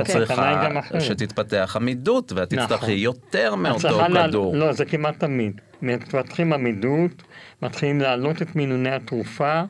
את 0.00 0.06
כן. 0.06 0.12
צריכה. 0.12 0.62
שתתפתח 1.00 1.72
עמידות, 1.76 2.32
ואת 2.36 2.52
נכון. 2.52 2.66
תצטרכי 2.66 2.92
יותר 2.92 3.50
את 3.54 3.58
מאותו 3.58 4.00
כדור. 4.28 4.56
לא, 4.56 4.72
זה 4.72 4.84
כמעט 4.84 5.18
תמיד. 5.18 5.60
מפתחים 5.82 6.52
עמידות, 6.52 7.22
מתחילים 7.62 8.00
להעלות 8.00 8.42
את 8.42 8.56
מינוני 8.56 8.90
התרופה, 8.90 9.62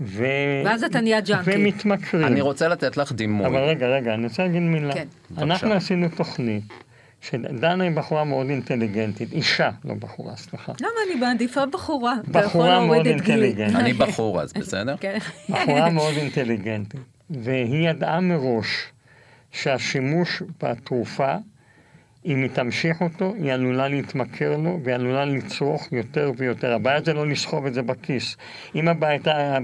ו... 0.00 0.26
ואז 0.64 0.84
אתה 0.84 1.00
נהיה 1.00 1.20
ג'אנקי. 1.20 1.50
ומתמכרים. 1.54 2.26
אני 2.26 2.40
רוצה 2.40 2.68
לתת 2.68 2.96
לך 2.96 3.12
דימוי. 3.12 3.46
אבל 3.46 3.60
רגע, 3.60 3.86
רגע, 3.86 4.14
אני 4.14 4.24
רוצה 4.24 4.42
להגיד 4.42 4.62
מילה. 4.62 4.94
כן. 4.94 5.06
אנחנו 5.38 5.68
בבקשה. 5.68 5.76
עשינו 5.76 6.08
תוכנית 6.08 6.64
שדנה 7.20 7.84
היא 7.84 7.92
בחורה 7.96 8.24
מאוד 8.24 8.48
אינטליגנטית, 8.48 9.32
אישה, 9.32 9.70
לא 9.84 9.94
בחורה, 9.94 10.36
סליחה. 10.36 10.72
למה 10.80 10.90
אני 11.06 11.20
מעדיפה 11.20 11.66
בחורה? 11.66 12.14
בחורה 12.28 12.86
מאוד. 12.86 13.06
אינטליגנטית. 13.06 13.76
אני 13.76 13.92
בחור 13.92 14.40
אז, 14.40 14.52
בסדר? 14.52 14.96
כן. 15.00 15.18
בחורה 15.48 15.90
מאוד 15.90 16.14
אינטליגנטית, 16.14 17.00
והיא 17.30 17.88
ידעה 17.88 18.20
מראש 18.20 18.66
שהשימוש 19.52 20.42
בתרופה, 20.62 21.34
אם 22.26 22.42
היא 22.42 22.50
תמשיך 22.50 23.00
אותו, 23.00 23.34
היא 23.34 23.52
עלולה 23.52 23.88
להתמכר 23.88 24.56
לו 24.56 24.80
והיא 24.84 24.94
עלולה 24.94 25.24
לצרוך 25.24 25.92
יותר 25.92 26.32
ויותר. 26.36 26.72
הבעיה 26.72 27.00
זה 27.04 27.14
לא 27.14 27.26
לסחוב 27.26 27.66
את 27.66 27.74
זה 27.74 27.82
בכיס. 27.82 28.36
אם 28.74 28.88
הבעיה 28.88 29.18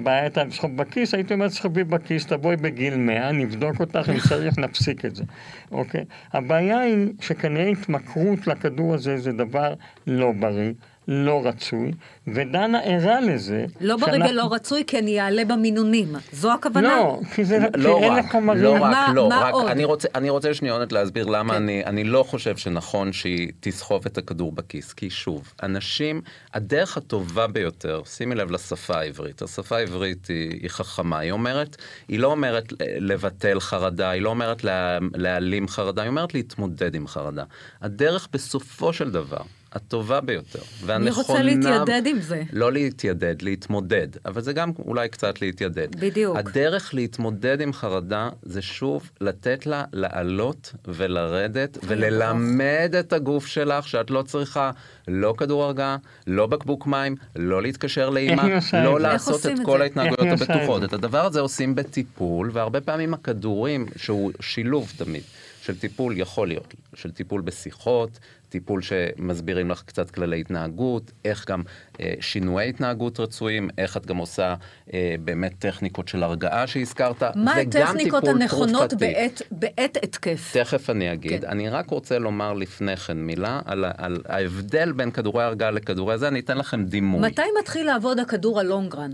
הייתה, 0.05 0.45
לסחוב 0.45 0.77
בכיס, 0.77 1.15
הייתי 1.15 1.35
אומר, 1.35 1.49
תסחבי 1.49 1.85
בכיס, 1.85 2.27
תבואי 2.27 2.57
בגיל 2.57 2.97
100, 2.97 3.33
נבדוק 3.33 3.81
אותך, 3.81 4.11
אם 4.15 4.19
צריך, 4.29 4.59
נפסיק 4.59 5.05
את 5.05 5.17
זה, 5.17 5.25
אוקיי? 5.73 6.05
הבעיה 6.33 6.79
היא 6.79 7.07
שכנראה 7.21 7.67
התמכרות 7.67 8.47
לכדור 8.47 8.95
הזה 8.95 9.19
זה 9.19 9.33
דבר 9.33 9.75
לא 10.07 10.33
בריא. 10.33 10.73
לא 11.09 11.41
רצוי, 11.45 11.93
ודנה 12.27 12.81
ערה 12.85 13.21
לזה. 13.21 13.65
לא 13.81 13.97
שאנחנו- 13.99 14.25
ולא 14.31 14.49
רצוי, 14.55 14.85
כי 14.87 14.99
אני 14.99 15.21
אעלה 15.21 15.45
במינונים. 15.45 16.09
זו 16.33 16.53
הכוונה? 16.53 16.89
לא, 16.97 17.21
כי 17.35 17.45
זה 17.45 17.59
לא 17.77 17.99
כי 18.01 18.09
רק, 18.09 18.31
חומרים. 18.33 18.63
לא 18.63 18.73
רק, 18.75 18.81
מה- 18.81 19.13
לא, 19.15 19.29
מה 19.29 19.41
רק, 19.41 19.55
עוד? 19.55 19.67
אני 19.71 19.85
רוצה, 19.85 20.09
אני 20.15 20.31
רוצה 20.31 20.55
שניונת 20.55 20.93
להסביר 20.93 21.27
למה 21.27 21.55
כן. 21.55 21.63
אני, 21.63 21.85
אני 21.85 22.05
לא 22.05 22.23
חושב 22.23 22.57
שנכון 22.57 23.13
שהיא 23.13 23.49
תסחוב 23.61 24.07
את 24.07 24.19
הכדור 24.19 24.53
בכיס, 24.53 24.93
כי 24.93 25.11
שוב, 25.11 25.53
אנשים, 25.63 26.21
הדרך 26.55 26.97
הטובה 26.97 27.47
ביותר, 27.47 28.03
שימי 28.07 28.35
לב 28.35 28.51
לשפה 28.51 28.95
העברית, 28.99 29.43
השפה 29.43 29.77
העברית 29.77 30.27
היא, 30.27 30.51
היא 30.63 30.71
חכמה, 30.71 31.19
היא 31.19 31.33
אומרת, 31.33 31.77
היא 32.09 32.19
לא 32.19 32.29
אומרת 32.29 32.73
לבטל 32.81 33.61
חרדה, 33.61 34.11
היא 34.11 34.23
לא 34.23 34.29
אומרת 34.31 34.65
לה, 34.65 34.99
להעלים 35.15 35.69
חרדה, 35.69 36.03
היא 36.03 36.09
אומרת 36.09 36.35
להתמודד 36.35 36.95
עם 36.95 37.07
חרדה. 37.09 37.45
הדרך 37.83 38.29
בסופו 38.33 38.93
של 38.93 39.11
דבר, 39.11 39.43
הטובה 39.73 40.21
ביותר, 40.21 40.59
אני 40.89 41.11
רוצה 41.11 41.33
והנכונה... 41.33 41.43
להתיידד 41.43 42.07
עם 42.07 42.21
זה. 42.21 42.43
לא 42.53 42.73
להתיידד, 42.73 43.43
להתמודד, 43.43 44.09
אבל 44.27 44.41
זה 44.41 44.53
גם 44.53 44.73
אולי 44.79 45.09
קצת 45.09 45.43
להתיידד. 45.43 46.01
בדיוק. 46.01 46.37
הדרך 46.37 46.95
להתמודד 46.95 47.61
עם 47.61 47.73
חרדה 47.73 48.29
זה 48.43 48.63
שוב 48.63 49.11
לתת 49.21 49.67
לה 49.67 49.85
לעלות 49.93 50.73
ולרדת 50.89 51.79
וללמד 51.83 52.95
את 53.01 53.13
הגוף 53.13 53.47
שלך 53.47 53.89
שאת 53.89 54.11
לא 54.11 54.23
צריכה 54.23 54.71
לא 55.09 55.35
כדור 55.39 55.65
הרגעה, 55.65 55.97
לא 56.27 56.47
בקבוק 56.47 56.87
מים, 56.87 57.17
לא 57.37 57.63
להתקשר 57.63 58.11
לאימא, 58.11 58.43
לא? 58.73 59.01
לעשות 59.01 59.47
את 59.47 59.53
כל? 59.65 59.83
ההתנהגויות 59.83 60.41
הבטוחות. 60.41 60.85
את 60.85 60.93
הדבר 60.93 61.27
הזה 61.27 61.41
עושים 61.41 61.75
בטיפול, 61.75 62.51
והרבה 62.53 62.81
פעמים 62.81 63.15
הכדורים, 63.15 63.87
שהוא 63.97 64.33
שילוב 64.41 64.93
תמיד. 64.97 65.23
של 65.69 65.79
טיפול 65.79 66.15
יכול 66.17 66.49
להיות, 66.49 66.75
של 66.95 67.11
טיפול 67.11 67.41
בשיחות, 67.41 68.19
טיפול 68.49 68.83
שמסבירים 68.83 69.71
לך 69.71 69.83
קצת 69.83 70.11
כללי 70.11 70.41
התנהגות, 70.41 71.11
איך 71.25 71.49
גם 71.49 71.63
אה, 72.01 72.15
שינויי 72.21 72.69
התנהגות 72.69 73.21
רצויים, 73.21 73.69
איך 73.79 73.97
את 73.97 74.07
גם 74.07 74.17
עושה 74.17 74.55
אה, 74.95 75.15
באמת 75.21 75.53
טכניקות 75.59 76.09
של 76.09 76.23
הרגעה 76.23 76.67
שהזכרת, 76.67 77.23
מה 77.23 77.55
הטכניקות 77.57 78.29
הנכונות. 78.29 78.95
בעת, 78.95 79.43
בעת 79.51 79.97
התקף? 80.03 80.51
תכף 80.53 80.91
אני 80.91 81.13
אגיד. 81.13 81.41
כן. 81.41 81.49
אני 81.49 81.69
רק 81.69 81.91
רוצה 81.91 82.19
לומר 82.19 82.53
לפני 82.53 82.97
כן 82.97 83.17
מילה 83.17 83.61
על, 83.65 83.85
על 83.99 84.17
ההבדל 84.29 84.93
בין 84.93 85.11
כדורי 85.11 85.45
הרגעה 85.45 85.71
לכדורי 85.71 86.19
זה, 86.19 86.29
אני 86.29 86.41
אתן 86.41 86.59
לכם 86.59 86.85
דימוי. 86.85 87.21
מתי 87.21 87.43
מתחיל 87.61 87.87
לעבוד 87.87 88.19
הכדור 88.19 88.61
הלונגרן? 88.61 89.11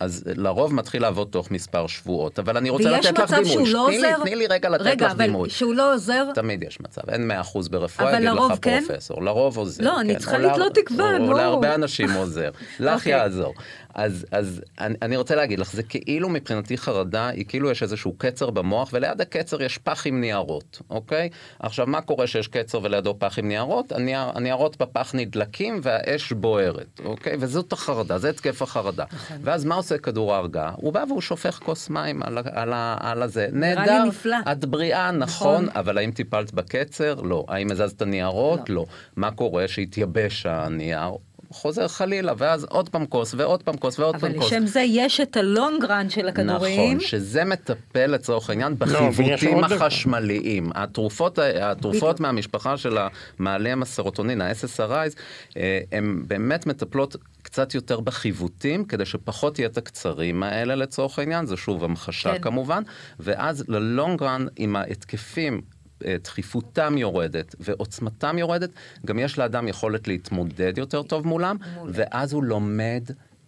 אז 0.00 0.24
לרוב 0.36 0.74
מתחיל 0.74 1.02
לעבוד 1.02 1.28
תוך 1.30 1.50
מספר 1.50 1.86
שבועות, 1.86 2.38
אבל 2.38 2.56
אני 2.56 2.70
רוצה 2.70 2.88
ויש 2.92 3.06
לתת 3.06 3.18
לך 3.18 3.24
מצב 3.32 3.42
דימוי. 3.42 3.48
שהוא 3.52 3.68
לא 3.68 3.84
תני 3.88 3.98
לי- 3.98 4.12
עוזר? 4.12 4.22
תני 4.24 4.36
לי 4.36 4.46
רגע 4.46 4.68
לתת 4.68 4.82
רגע, 4.84 5.06
לך 5.06 5.12
אבל 5.12 5.24
דימוי. 5.26 5.50
שהוא 5.50 5.74
לא 5.74 5.94
עוזר? 5.94 6.24
תמיד 6.34 6.62
יש 6.62 6.80
מצב, 6.80 7.02
אין 7.10 7.30
100% 7.30 7.68
ברפואה, 7.70 8.08
אבל 8.10 8.18
יגיד 8.24 8.28
לך 8.50 8.58
כן? 8.62 8.80
פרופסור, 8.86 9.22
לרוב 9.22 9.56
עוזר. 9.58 9.84
לא, 9.84 10.00
אני 10.00 10.12
כן. 10.12 10.18
צריכה 10.18 10.36
או 10.36 10.42
להר- 10.42 10.52
לתלות 10.52 10.74
תקווה, 10.74 11.18
נו. 11.18 11.32
להרבה 11.36 11.74
אנשים 11.74 12.10
עוזר, 12.12 12.50
לך 12.80 12.98
אוקיי. 13.00 13.12
יעזור. 13.12 13.54
אז, 13.96 14.26
אז 14.30 14.62
אני, 14.80 14.94
אני 15.02 15.16
רוצה 15.16 15.34
להגיד 15.34 15.58
לך, 15.58 15.72
זה 15.72 15.82
כאילו 15.82 16.28
מבחינתי 16.28 16.78
חרדה, 16.78 17.28
היא 17.28 17.44
כאילו 17.48 17.70
יש 17.70 17.82
איזשהו 17.82 18.14
קצר 18.18 18.50
במוח, 18.50 18.90
וליד 18.92 19.20
הקצר 19.20 19.62
יש 19.62 19.78
פח 19.78 20.06
עם 20.06 20.20
ניירות, 20.20 20.82
אוקיי? 20.90 21.28
עכשיו, 21.58 21.86
מה 21.86 22.00
קורה 22.00 22.26
שיש 22.26 22.48
קצר 22.48 22.80
ולידו 22.82 23.14
פח 23.18 23.38
עם 23.38 23.48
ניירות? 23.48 23.92
הנייר, 23.92 24.30
הניירות 24.34 24.76
בפח 24.76 25.14
נדלקים 25.14 25.80
והאש 25.82 26.32
בוערת, 26.32 27.00
אוקיי? 27.04 27.36
וזאת 27.40 27.72
החרדה, 27.72 28.18
זה 28.18 28.30
התקף 28.30 28.62
החרדה. 28.62 29.04
נכון. 29.12 29.36
ואז 29.42 29.64
מה 29.64 29.74
עושה 29.74 29.98
כדור 29.98 30.34
ההרגעה? 30.34 30.72
הוא 30.76 30.92
בא 30.92 31.04
והוא 31.08 31.20
שופך 31.20 31.58
כוס 31.62 31.90
מים 31.90 32.22
על, 32.22 32.38
על, 32.52 32.72
על 33.00 33.22
הזה. 33.22 33.48
נהדר. 33.52 34.04
את 34.52 34.64
בריאה, 34.64 35.10
נכון. 35.10 35.64
נכון, 35.64 35.68
אבל 35.74 35.98
האם 35.98 36.10
טיפלת 36.10 36.54
בקצר? 36.54 37.14
לא. 37.14 37.44
האם 37.48 37.70
הזזת 37.70 38.02
ניירות? 38.02 38.70
לא. 38.70 38.76
לא. 38.76 38.86
מה 39.16 39.30
קורה 39.30 39.68
שהתייבש 39.68 40.46
הנייר? 40.46 41.10
חוזר 41.50 41.88
חלילה, 41.88 42.32
ואז 42.38 42.64
עוד 42.64 42.88
פעם 42.88 43.06
כוס, 43.06 43.34
ועוד 43.36 43.62
פעם 43.62 43.76
כוס, 43.76 43.98
ועוד 43.98 44.14
אבל 44.14 44.28
פעם 44.28 44.40
כוס. 44.40 44.52
לשם 44.52 44.66
זה 44.66 44.80
יש 44.80 45.20
את 45.20 45.36
הלונגרן 45.36 46.10
של 46.10 46.28
הכדורים. 46.28 46.96
נכון, 46.96 47.08
שזה 47.08 47.44
מטפל 47.44 48.06
לצורך 48.06 48.50
העניין 48.50 48.72
לא, 48.72 48.86
בחיווטים. 48.86 49.64
החשמליים. 49.64 50.70
התרופות, 50.74 51.38
התרופות. 51.38 52.20
מהמשפחה 52.20 52.76
של 52.76 52.98
המעליהם 53.38 53.82
הסרוטונין, 53.82 54.40
ה-SSRIs, 54.40 55.14
אה, 55.56 55.80
הן 55.92 56.22
באמת 56.26 56.66
מטפלות 56.66 57.16
קצת 57.42 57.74
יותר 57.74 58.00
בחיווטים, 58.00 58.84
כדי 58.84 59.04
שפחות 59.04 59.58
יהיה 59.58 59.68
את 59.68 59.78
הקצרים 59.78 60.42
האלה 60.42 60.74
לצורך 60.74 61.18
העניין, 61.18 61.46
זה 61.46 61.56
שוב 61.56 61.84
המחשה 61.84 62.32
כן. 62.32 62.42
כמובן, 62.42 62.82
ואז 63.20 63.64
ללונגרן 63.68 64.46
עם 64.56 64.76
ההתקפים. 64.76 65.75
אה, 66.04 66.16
דחיפותם 66.24 66.98
יורדת 66.98 67.54
ועוצמתם 67.60 68.38
יורדת, 68.38 68.70
גם 69.06 69.18
יש 69.18 69.38
לאדם 69.38 69.68
יכולת 69.68 70.08
להתמודד 70.08 70.78
יותר 70.78 71.02
טוב 71.02 71.26
מולם, 71.26 71.56
מעולה. 71.74 71.92
ואז 71.94 72.32
הוא 72.32 72.44
לומד 72.44 73.02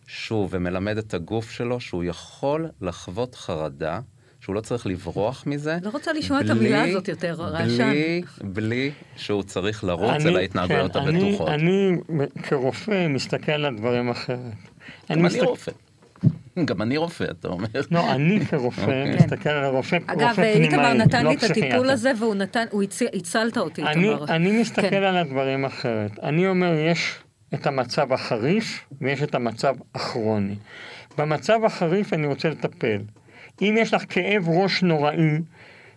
שוב 0.06 0.48
ומלמד 0.52 0.98
את 0.98 1.14
הגוף 1.14 1.50
שלו 1.50 1.80
שהוא 1.80 2.04
יכול 2.04 2.66
לחוות 2.80 3.34
חרדה, 3.34 4.00
שהוא 4.40 4.54
לא 4.54 4.60
צריך 4.60 4.86
לברוח 4.86 5.44
מזה. 5.46 5.78
לא 5.82 5.90
רוצה 5.90 6.12
לשמוע 6.12 6.40
את 6.40 6.44
בלי- 6.46 6.52
המילה 6.52 6.82
הזאת 6.84 7.08
יותר, 7.08 7.34
רעשן. 7.38 7.90
בלי, 7.90 8.22
בלי 8.44 8.90
שהוא 9.16 9.42
צריך 9.42 9.84
לרוץ 9.84 10.10
אני- 10.10 10.28
אל 10.28 10.36
ההתנהגויות 10.36 10.92
כן, 10.92 10.98
אני- 10.98 11.24
הבטוחות. 11.28 11.48
אני 11.48 11.92
כרופא 12.42 13.06
מסתכל 13.08 13.52
על 13.52 13.64
הדברים 13.64 14.10
אחרת. 14.10 14.38
גם 15.10 15.18
אני 15.18 15.22
מסתכל- 15.22 15.44
רופא. 15.44 15.72
גם 16.64 16.82
אני 16.82 16.96
רופא, 16.96 17.24
אתה 17.24 17.48
אומר. 17.48 17.66
לא, 17.90 18.12
אני 18.12 18.46
כרופא 18.46 18.80
אוקיי. 18.80 19.16
מסתכל 19.16 19.48
על 19.48 19.64
הרופא, 19.64 19.98
אגב, 20.06 20.28
רופא 20.28 20.34
פנימאי, 20.52 20.64
איתמר 20.64 20.92
נתן 20.92 21.24
לא 21.24 21.30
לי 21.30 21.36
את 21.36 21.42
הטיפול 21.42 21.62
פסיכיאטר. 21.62 21.90
הזה 21.90 22.12
והוא 22.18 22.34
נתן, 22.34 22.64
הוא 22.70 22.82
הצ- 22.82 23.16
הצלת 23.16 23.58
אותי, 23.58 23.82
אני, 23.82 24.08
איתמר. 24.08 24.24
אני 24.28 24.60
מסתכל 24.60 24.90
כן. 24.90 25.02
על 25.02 25.16
הדברים 25.16 25.64
אחרת. 25.64 26.18
אני 26.22 26.48
אומר, 26.48 26.72
יש 26.74 27.14
את 27.54 27.66
המצב 27.66 28.12
החריף 28.12 28.84
ויש 29.00 29.22
את 29.22 29.34
המצב 29.34 29.74
הכרוני. 29.94 30.54
במצב 31.18 31.64
החריף 31.64 32.12
אני 32.12 32.26
רוצה 32.26 32.48
לטפל. 32.48 32.98
אם 33.62 33.74
יש 33.78 33.94
לך 33.94 34.02
כאב 34.08 34.48
ראש 34.48 34.82
נוראי, 34.82 35.38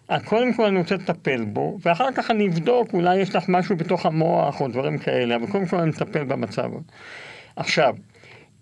אז 0.09 0.21
קודם 0.23 0.53
כל 0.53 0.65
אני 0.65 0.77
רוצה 0.79 0.95
לטפל 0.95 1.45
בו, 1.45 1.77
ואחר 1.85 2.07
כך 2.15 2.31
אני 2.31 2.47
אבדוק, 2.47 2.93
אולי 2.93 3.17
יש 3.17 3.35
לך 3.35 3.43
משהו 3.49 3.75
בתוך 3.75 4.05
המוח 4.05 4.61
או 4.61 4.67
דברים 4.67 4.97
כאלה, 4.97 5.35
אבל 5.35 5.47
קודם 5.47 5.65
כל 5.65 5.77
אני 5.77 5.89
מטפל 5.89 6.23
במצב. 6.23 6.69
עכשיו, 7.55 7.95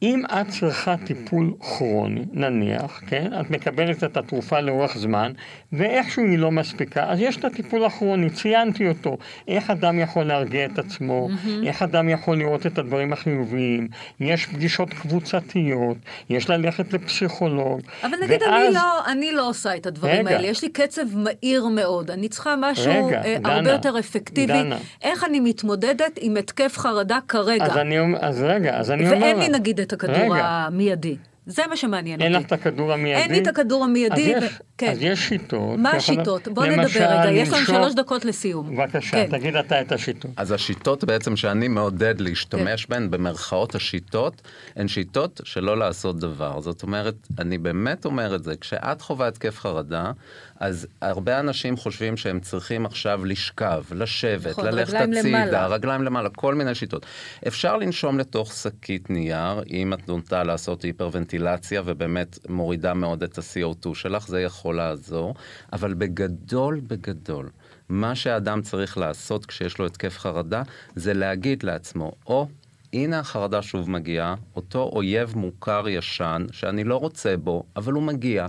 אם 0.02 0.24
את 0.26 0.48
צריכה 0.48 0.96
טיפול 1.06 1.54
כרוני, 1.60 2.26
נניח, 2.34 3.02
כן, 3.08 3.32
את 3.42 3.50
מקבלת 3.52 4.04
את 4.04 4.18
התרופה 4.18 4.60
לאורך 4.60 4.98
זמן, 4.98 5.32
ואיכשהו 5.74 6.24
היא 6.24 6.40
לא 6.40 6.52
מספיקה, 6.52 7.04
אז 7.04 7.20
יש 7.22 7.38
את 7.38 7.46
הטיפול 7.46 7.86
הכרוני, 7.86 8.30
ציינתי 8.30 8.88
אותו, 8.88 9.18
איך 9.48 9.70
אדם 9.70 10.00
יכול 10.00 10.24
להרגיע 10.24 10.66
את 10.66 10.80
עצמו, 10.80 11.30
איך 11.66 11.82
אדם 11.82 12.10
יכול 12.10 12.38
לראות 12.38 12.66
את 12.66 12.78
הדברים 12.78 13.14
החיוביים, 13.14 13.88
יש 14.20 14.46
פגישות 14.46 14.90
קבוצתיות, 14.94 15.98
יש 16.30 16.50
ללכת 16.50 16.94
לפסיכולוג, 16.94 17.82
אבל 18.04 18.12
נגיד 18.24 18.42
ואז- 18.42 18.66
אני 18.66 18.74
לא, 18.74 19.12
אני 19.12 19.32
לא 19.32 19.50
עושה 19.50 19.76
את 19.76 19.86
הדברים 19.86 20.28
רגע. 20.28 20.36
האלה, 20.36 20.48
יש 20.48 20.62
לי 20.62 20.70
קצב 20.70 21.02
מהיר 21.14 21.68
מאוד, 21.68 22.12
אני 22.12 22.30
צריכה 22.30 22.56
משהו 22.60 23.08
רגע, 23.08 23.22
אה, 23.26 23.36
דנה, 23.40 23.56
הרבה 23.56 23.72
יותר 23.72 24.00
אפקטיבי. 24.00 24.54
דנה. 24.64 24.78
איך 25.02 25.24
אני 25.24 25.40
מתמודדת 25.40 26.20
עם 26.22 26.38
התקף 26.38 26.78
חרדה 26.78 27.20
כרגע? 27.28 27.66
אז 27.66 27.78
אני 27.78 27.96
אז 28.20 28.42
רגע, 28.42 28.78
אז 28.78 28.92
אני 28.92 29.06
אומר... 29.10 29.22
ואין 29.22 29.40
לי 29.40 29.50
נגיד 29.50 29.80
את 29.90 29.94
הכדור 29.94 30.16
רגע, 30.36 30.46
המיידי. 30.46 31.18
זה 31.46 31.62
מה 31.70 31.76
שמעניין 31.78 32.22
אין 32.22 32.32
לך 32.32 32.42
אותי. 32.44 32.48
את 32.56 32.60
הכדור 32.60 32.94
המיידי? 32.94 33.22
אין 33.22 33.32
לי 33.32 33.40
את 33.40 33.48
הכדור 33.48 33.84
המיידי. 33.84 34.36
אז 34.36 34.44
ו- 34.44 34.46
יש, 34.46 34.60
כן. 34.80 34.92
אז 34.92 34.98
יש 35.02 35.30
שיטות. 35.30 35.80
מה 35.80 35.92
השיטות? 35.92 36.48
בוא 36.48 36.66
למשל, 36.66 37.00
נדבר 37.00 37.20
רגע, 37.20 37.32
יש 37.32 37.50
לנו 37.50 37.66
שלוש 37.66 37.94
דקות 37.94 38.26
לסיום. 38.26 38.76
בבקשה, 38.76 39.12
כן. 39.12 39.38
תגיד 39.38 39.56
אתה 39.56 39.82
את 39.82 39.92
השיטות. 39.92 40.32
אז 40.38 40.52
השיטות 40.52 41.04
בעצם 41.04 41.36
שאני 41.36 41.68
מעודד 41.68 42.22
להשתמש 42.22 42.86
כן. 42.86 42.94
בהן, 42.94 43.12
במרכאות 43.12 43.76
השיטות, 43.76 44.42
הן 44.76 44.88
שיטות 44.88 45.42
שלא 45.44 45.78
לעשות 45.78 46.20
דבר. 46.20 46.62
זאת 46.62 46.84
אומרת, 46.84 47.16
אני 47.40 47.58
באמת 47.58 48.06
אומר 48.06 48.36
את 48.36 48.44
זה, 48.44 48.56
כשאת 48.56 49.02
חווה 49.02 49.28
התקף 49.28 49.60
חרדה, 49.60 50.12
אז 50.60 50.88
הרבה 51.02 51.40
אנשים 51.40 51.78
חושבים 51.78 52.18
שהם 52.18 52.40
צריכים 52.40 52.86
עכשיו 52.86 53.26
לשכב, 53.26 53.84
לשבת, 53.92 54.48
נכון, 54.48 54.66
ללכת 54.66 54.94
הצידה, 54.94 55.30
למעלה. 55.30 55.68
רגליים 55.68 56.04
למעלה, 56.04 56.30
כל 56.30 56.56
מיני 56.56 56.76
שיטות. 56.76 57.06
אפשר 57.48 57.78
לנשום 57.78 58.20
לתוך 58.20 58.54
שקית 58.54 59.10
נייר, 59.10 59.64
אם 59.70 59.94
את 59.94 60.08
נוטה 60.08 60.44
לעשות 60.44 60.82
היפרוונטילציה 60.82 61.82
ובאמת 61.86 62.40
מורידה 62.50 62.94
מאוד 62.94 63.24
את 63.24 63.38
ה-CO2 63.38 63.96
שלך, 63.96 64.28
זה 64.28 64.42
יכול 64.42 64.69
יכול 64.70 64.78
לעזור, 64.78 65.36
אבל 65.74 65.94
בגדול, 65.94 66.82
בגדול, 66.88 67.50
מה 67.90 68.16
שהאדם 68.16 68.62
צריך 68.62 68.98
לעשות 68.98 69.46
כשיש 69.46 69.80
לו 69.80 69.86
התקף 69.86 70.18
חרדה, 70.18 70.64
זה 70.96 71.14
להגיד 71.14 71.64
לעצמו, 71.64 72.12
או, 72.28 72.48
הנה 72.94 73.20
החרדה 73.20 73.62
שוב 73.62 73.90
מגיעה, 73.90 74.36
אותו 74.56 74.90
אויב 74.94 75.34
מוכר 75.38 75.90
ישן, 75.90 76.46
שאני 76.52 76.84
לא 76.84 76.96
רוצה 76.96 77.38
בו, 77.38 77.64
אבל 77.76 77.94
הוא 77.94 78.04
מגיע. 78.04 78.48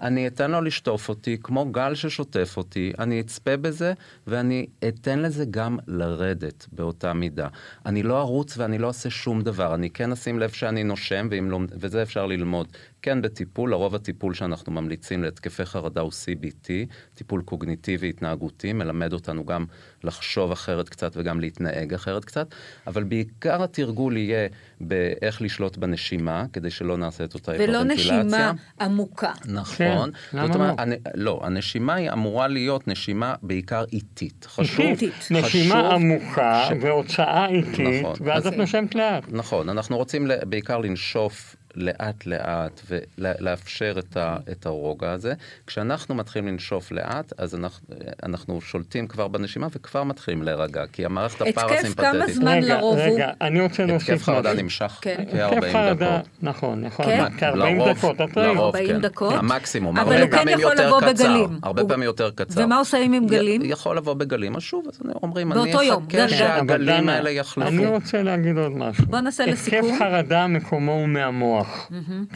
אני 0.00 0.26
אתן 0.26 0.50
לו 0.50 0.60
לשטוף 0.60 1.08
אותי 1.08 1.36
כמו 1.42 1.66
גל 1.72 1.94
ששוטף 1.94 2.54
אותי, 2.56 2.92
אני 2.98 3.20
אצפה 3.20 3.56
בזה 3.56 3.92
ואני 4.26 4.66
אתן 4.88 5.18
לזה 5.18 5.44
גם 5.50 5.78
לרדת 5.86 6.66
באותה 6.72 7.12
מידה. 7.12 7.48
אני 7.86 8.02
לא 8.02 8.20
ארוץ 8.20 8.58
ואני 8.58 8.78
לא 8.78 8.88
אעשה 8.88 9.10
שום 9.10 9.42
דבר, 9.42 9.74
אני 9.74 9.90
כן 9.90 10.12
אשים 10.12 10.38
לב 10.38 10.50
שאני 10.50 10.84
נושם, 10.84 11.28
לא, 11.42 11.58
וזה 11.72 12.02
אפשר 12.02 12.26
ללמוד. 12.26 12.68
כן 13.02 13.22
בטיפול, 13.22 13.70
לרוב 13.70 13.94
הטיפול 13.94 14.34
שאנחנו 14.34 14.72
ממליצים 14.72 15.22
להתקפי 15.22 15.64
חרדה 15.64 16.00
הוא 16.00 16.12
CBT, 16.12 16.68
טיפול 17.14 17.42
קוגניטיבי 17.42 18.08
התנהגותי, 18.08 18.72
מלמד 18.72 19.12
אותנו 19.12 19.44
גם 19.44 19.64
לחשוב 20.04 20.52
אחרת 20.52 20.88
קצת 20.88 21.12
וגם 21.16 21.40
להתנהג 21.40 21.94
אחרת 21.94 22.24
קצת, 22.24 22.54
אבל 22.86 23.04
בעיקר 23.04 23.62
התרגול 23.62 24.16
יהיה 24.16 24.48
באיך 24.80 25.42
לשלוט 25.42 25.76
בנשימה, 25.76 26.44
כדי 26.52 26.70
שלא 26.70 26.96
נעשה 26.96 27.24
את 27.24 27.34
אותה 27.34 27.52
ולא 27.58 27.84
נשימה 27.84 28.52
עמוקה. 28.80 29.32
נכון. 29.44 30.10
כן, 30.30 30.38
למה 30.38 30.54
אומרת, 30.54 30.78
לא? 30.78 30.94
לא, 31.14 31.40
הנשימה 31.42 31.94
היא 31.94 32.10
אמורה 32.10 32.48
להיות 32.48 32.88
נשימה 32.88 33.34
בעיקר 33.42 33.84
איטית. 33.92 34.46
חשוב, 34.50 34.86
איטית. 34.86 35.14
חשוב 35.14 35.36
נשימה 35.36 35.94
עמוקה 35.94 36.66
ש... 36.68 36.72
והוצאה 36.80 37.46
איטית, 37.48 38.02
נכון. 38.04 38.16
ואז 38.24 38.46
את 38.46 38.52
נושמת 38.52 38.94
לאט. 38.94 39.24
נכון, 39.28 39.68
אנחנו 39.68 39.96
רוצים 39.96 40.28
בעיקר 40.46 40.78
לנשוף 40.78 41.56
לאט 41.74 42.26
לאט 42.26 42.80
ולאפשר 43.18 43.94
את, 43.98 44.16
ה, 44.16 44.36
את 44.52 44.66
הרוגע 44.66 45.12
הזה. 45.12 45.32
כשאנחנו 45.66 46.14
מתחילים 46.14 46.48
לנשוף 46.48 46.92
לאט, 46.92 47.32
אז 47.38 47.54
אנחנו, 47.54 47.86
אנחנו 48.22 48.60
שולטים 48.60 49.06
כבר 49.06 49.28
בנשימה 49.28 49.66
וכבר 49.72 50.04
מתחילים 50.04 50.42
להירגע, 50.42 50.84
כי 50.92 51.04
המערכת 51.04 51.40
הפרסימפטית... 51.40 51.98
התקף 51.98 52.00
כמה 52.00 52.32
זמן 52.32 52.58
רגע, 52.58 52.74
לרוב 52.74 52.98
הוא? 52.98 53.14
רגע, 53.14 53.30
אני 53.40 53.60
רוצה 53.60 53.84
להוסיף 53.86 54.10
משהו. 54.10 54.14
התקף 54.14 54.46
חרדה 54.46 54.62
נמשך 54.62 54.98
כן. 55.00 55.24
כ-40 55.30 55.94
דקות. 55.94 56.28
נכון, 56.42 56.84
נכון, 56.84 57.06
כן? 57.06 57.24
כ-40 57.38 57.94
דקות? 57.94 58.20
40 58.36 58.86
כן. 58.88 59.00
דקות. 59.00 59.34
המקסימום, 59.34 59.98
אבל 59.98 60.22
הוא 60.22 60.30
כן 60.30 60.48
יכול 60.48 60.74
לבוא 60.74 61.00
בגלים. 61.00 61.58
הרבה 61.62 61.84
פעמים 61.84 62.02
יותר 62.02 62.30
קצר. 62.30 62.64
ומה 62.64 62.78
עושים 62.78 63.12
עם 63.12 63.26
גלים? 63.26 63.60
יכול 63.64 63.96
לבוא 63.96 64.14
בגלים, 64.14 64.56
אז 64.56 64.62
שוב, 64.62 64.84
אז 64.88 65.00
אומרים, 65.22 65.52
אני 65.52 65.74
אחכה 65.74 66.28
שהגלים 66.28 67.08
האלה 67.08 67.30
יחלפו. 67.30 67.68
אני 67.68 67.86
רוצה 67.86 68.22
להגיד 68.22 68.58
עוד 68.58 68.72
משהו. 68.72 69.06
בוא 69.06 69.20
נעשה 69.20 69.46
לסיכום. 69.46 69.78
התקף 69.78 69.98
חרדה 69.98 70.46
מקומו 70.46 70.92
הוא 70.92 71.08
מהמוח. 71.08 71.57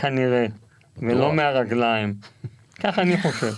כנראה, 0.00 0.46
ולא 0.98 1.32
מהרגליים. 1.32 2.14
ככה 2.80 3.02
אני 3.02 3.16
חושב. 3.22 3.52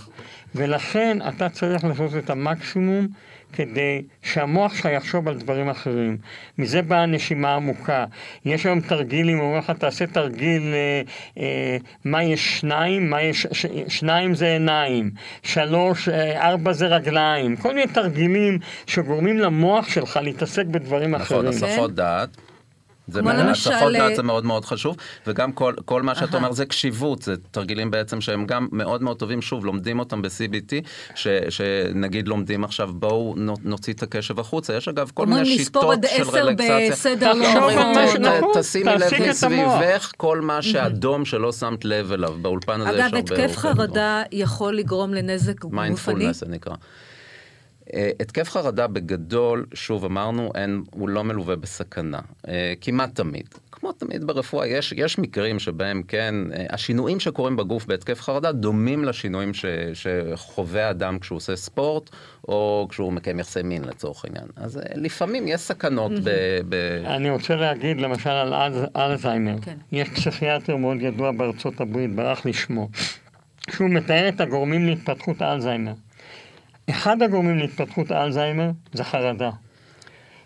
ולכן 0.55 1.17
אתה 1.27 1.49
צריך 1.49 1.83
לעשות 1.83 2.15
את 2.17 2.29
המקסימום 2.29 3.07
כדי 3.53 4.01
שהמוח 4.21 4.75
שלך 4.75 4.85
יחשוב 4.85 5.27
על 5.27 5.37
דברים 5.37 5.69
אחרים. 5.69 6.17
מזה 6.57 6.81
באה 6.81 7.03
הנשימה 7.03 7.55
עמוקה. 7.55 8.05
יש 8.45 8.65
היום 8.65 8.81
תרגילים, 8.81 9.39
אומרים 9.39 9.59
לך, 9.59 9.71
תעשה 9.71 10.07
תרגיל, 10.07 10.73
אה, 10.73 11.01
אה, 11.39 11.77
מה 12.05 12.23
יש 12.23 12.59
שניים? 12.59 13.09
מה 13.09 13.21
יש, 13.21 13.47
ש, 13.51 13.65
שניים 13.87 14.35
זה 14.35 14.47
עיניים, 14.47 15.11
שלוש, 15.43 16.09
אה, 16.09 16.47
ארבע 16.49 16.73
זה 16.73 16.87
רגליים. 16.87 17.55
כל 17.55 17.73
מיני 17.73 17.87
תרגילים 17.87 18.59
שגורמים 18.87 19.39
למוח 19.39 19.89
שלך 19.89 20.19
להתעסק 20.23 20.65
בדברים 20.65 21.11
נכון, 21.11 21.21
אחרים. 21.21 21.55
נכון, 21.55 21.69
הסחות 21.69 21.95
דעת. 21.95 22.29
זה 23.07 23.19
כמו 23.19 23.29
למשל... 23.29 23.71
אה, 23.71 24.15
זה 24.15 24.23
מאוד 24.23 24.45
מאוד 24.45 24.65
חשוב, 24.65 24.95
וגם 25.27 25.51
כל, 25.51 25.73
כל 25.85 26.01
מה 26.01 26.15
שאת 26.15 26.35
אומר 26.35 26.51
זה 26.51 26.65
קשיבות, 26.65 27.21
זה 27.21 27.35
תרגילים 27.51 27.91
בעצם 27.91 28.21
שהם 28.21 28.45
גם 28.45 28.67
מאוד 28.71 29.03
מאוד 29.03 29.17
טובים, 29.17 29.41
שוב, 29.41 29.65
לומדים 29.65 29.99
אותם 29.99 30.21
ב-CBT, 30.21 30.87
ש, 31.15 31.27
שנגיד 31.49 32.27
לומדים 32.27 32.63
עכשיו, 32.63 32.89
בואו 32.93 33.35
נוציא 33.63 33.93
את 33.93 34.03
הקשב 34.03 34.39
החוצה, 34.39 34.73
יש 34.75 34.87
אגב 34.87 35.11
כל 35.13 35.25
מיני 35.25 35.45
שיטות 35.45 35.99
של 36.17 36.29
רלקסציה. 36.29 36.75
אומרים 36.75 36.91
לספור 36.91 36.91
עד 36.91 36.91
עשר 36.91 36.91
בסדר 36.91 37.33
לא 37.33 37.71
נכון. 37.71 38.51
תשימי 38.53 38.91
לב 38.91 39.29
מסביבך 39.29 40.11
כל 40.17 40.41
מה 40.41 40.61
שאדום 40.61 41.25
שלא 41.25 41.51
שמת 41.51 41.85
לב 41.85 42.11
אליו, 42.11 42.33
באולפן 42.41 42.81
הזה 42.81 42.89
יש 42.89 42.99
הרבה... 42.99 43.19
אגב, 43.19 43.31
התקף 43.31 43.57
חרדה 43.57 44.23
יכול 44.31 44.77
לגרום 44.77 45.13
לנזק 45.13 45.59
גופני? 45.59 45.79
מיינדפולנס 45.79 46.39
זה 46.39 46.45
נקרא. 46.49 46.75
אה, 47.95 48.09
התקף 48.19 48.49
חרדה 48.49 48.87
בגדול, 48.87 49.65
שוב 49.73 50.05
אמרנו, 50.05 50.51
אין, 50.55 50.83
הוא 50.91 51.09
לא 51.09 51.23
מלווה 51.23 51.55
בסכנה, 51.55 52.19
אה, 52.47 52.73
כמעט 52.81 53.15
תמיד. 53.15 53.47
כמו 53.71 53.91
תמיד 53.91 54.23
ברפואה, 54.23 54.67
יש, 54.67 54.93
יש 54.97 55.19
מקרים 55.19 55.59
שבהם 55.59 56.03
כן, 56.07 56.35
אה, 56.53 56.65
השינויים 56.69 57.19
שקורים 57.19 57.55
בגוף 57.55 57.85
בהתקף 57.85 58.21
חרדה 58.21 58.51
דומים 58.51 59.05
לשינויים 59.05 59.53
ש, 59.53 59.65
שחווה 59.93 60.89
אדם 60.89 61.19
כשהוא 61.19 61.35
עושה 61.35 61.55
ספורט, 61.55 62.09
או 62.47 62.87
כשהוא 62.89 63.13
מקיים 63.13 63.39
יחסי 63.39 63.63
מין 63.63 63.83
לצורך 63.83 64.25
העניין. 64.25 64.45
אז 64.55 64.79
לפעמים 64.95 65.47
יש 65.47 65.61
סכנות 65.61 66.11
ב... 66.23 66.29
ב... 66.69 66.75
אני 67.05 67.29
רוצה 67.29 67.55
להגיד 67.55 68.01
למשל 68.01 68.29
על 68.29 68.53
אלזהיימר. 68.95 69.55
כן. 69.61 69.77
יש 69.91 70.09
פסיכיאטר 70.09 70.75
מאוד 70.75 70.97
ידוע 71.01 71.31
בארצות 71.31 71.81
הברית, 71.81 72.15
ברח 72.15 72.45
לשמו, 72.45 72.89
שהוא 73.69 73.89
מתאר 73.89 74.29
את 74.29 74.41
הגורמים 74.41 74.85
להתפתחות 74.85 75.41
אלזהיימר. 75.41 75.93
אחד 76.89 77.21
הגורמים 77.21 77.57
להתפתחות 77.57 78.11
אלצהיימר 78.11 78.71
זה 78.93 79.03
חרדה. 79.03 79.49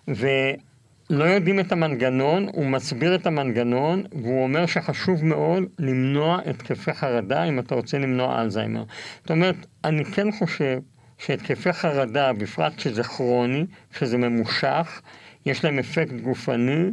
ולא 0.07 1.23
יודעים 1.23 1.59
את 1.59 1.71
המנגנון, 1.71 2.47
הוא 2.53 2.65
מסביר 2.65 3.15
את 3.15 3.27
המנגנון, 3.27 4.03
והוא 4.11 4.43
אומר 4.43 4.65
שחשוב 4.65 5.25
מאוד 5.25 5.63
למנוע 5.79 6.39
התקפי 6.45 6.93
חרדה 6.93 7.43
אם 7.43 7.59
אתה 7.59 7.75
רוצה 7.75 7.97
למנוע 7.97 8.41
אלצהיימר. 8.41 8.83
זאת 9.21 9.31
אומרת, 9.31 9.55
אני 9.83 10.05
כן 10.05 10.31
חושב 10.31 10.79
שהתקפי 11.17 11.73
חרדה, 11.73 12.33
בפרט 12.33 12.75
כשזה 12.75 13.03
כרוני, 13.03 13.65
כשזה 13.93 14.17
ממושך, 14.17 15.01
יש 15.45 15.65
להם 15.65 15.79
אפקט 15.79 16.13
גופני, 16.13 16.89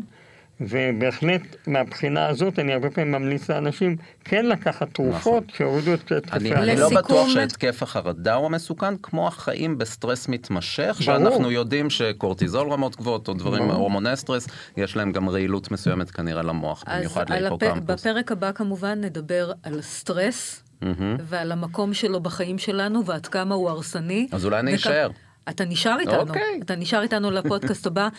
ובהחלט 0.61 1.43
מהבחינה 1.67 2.27
הזאת 2.27 2.59
אני 2.59 2.73
הרבה 2.73 2.91
פעמים 2.91 3.13
ממליץ 3.13 3.51
לאנשים 3.51 3.97
כן 4.25 4.47
לקחת 4.47 4.89
תרופות 4.95 5.45
נכון. 5.45 5.57
שיורידו 5.57 5.95
את 5.95 6.13
התקפי 6.13 6.53
החרדה. 6.53 6.73
אני 6.73 6.81
לא 6.81 6.89
בטוח 6.89 7.29
שהתקף 7.29 7.83
החרדה 7.83 8.35
הוא 8.35 8.47
המסוכן, 8.47 8.97
כמו 8.97 9.29
החיים 9.29 9.79
בסטרס 9.79 10.29
מתמשך, 10.29 10.83
ברור. 10.83 11.19
שאנחנו 11.19 11.51
יודעים 11.51 11.91
שקורטיזול 11.91 12.73
רמות 12.73 12.97
גבוהות 12.97 13.29
או 13.29 13.35
דברים, 13.35 13.63
הורמוני 13.63 14.17
סטרס, 14.17 14.47
יש 14.77 14.97
להם 14.97 15.13
גם 15.13 15.29
רעילות 15.29 15.71
מסוימת 15.71 16.11
כנראה 16.11 16.43
למוח, 16.43 16.85
במיוחד 16.89 17.31
להיפוקמפוס. 17.31 17.85
בפרק 17.85 18.33
הבא 18.33 18.53
כמובן 18.53 19.01
נדבר 19.01 19.53
על 19.63 19.81
סטרס. 19.81 20.63
Mm-hmm. 20.83 20.87
ועל 21.23 21.53
המקום 21.53 21.95
שלו 21.95 22.21
בחיים 22.21 22.59
שלנו 22.59 23.05
ועד 23.07 23.27
כמה 23.27 23.55
הוא 23.55 23.71
הרסני. 23.71 24.29
אז 24.33 24.45
אולי 24.45 24.61
אני 24.61 24.75
אשאר. 24.75 25.11
אתה 25.49 25.65
נשאר 25.65 25.97
איתנו, 26.01 26.15
okay. 26.15 26.29
אוקיי. 26.29 26.61
אתה 26.63 26.77
נשאר 26.77 27.03
איתנו 27.03 27.31
לפודקאסט 27.31 27.87
הבא. 27.87 28.09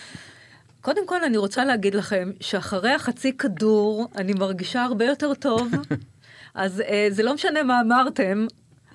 קודם 0.88 1.08
כל 1.08 1.24
אני 1.24 1.38
רוצה 1.38 1.66
להגיד 1.66 1.96
לכם 1.96 2.32
שאחרי 2.40 2.92
החצי 2.92 3.38
כדור 3.38 4.08
אני 4.16 4.34
מרגישה 4.34 4.84
הרבה 4.84 5.06
יותר 5.06 5.34
טוב. 5.34 5.72
אז 6.56 6.82
אה, 6.82 7.08
זה 7.12 7.24
לא 7.24 7.34
משנה 7.34 7.64
מה 7.64 7.82
אמרתם, 7.82 8.48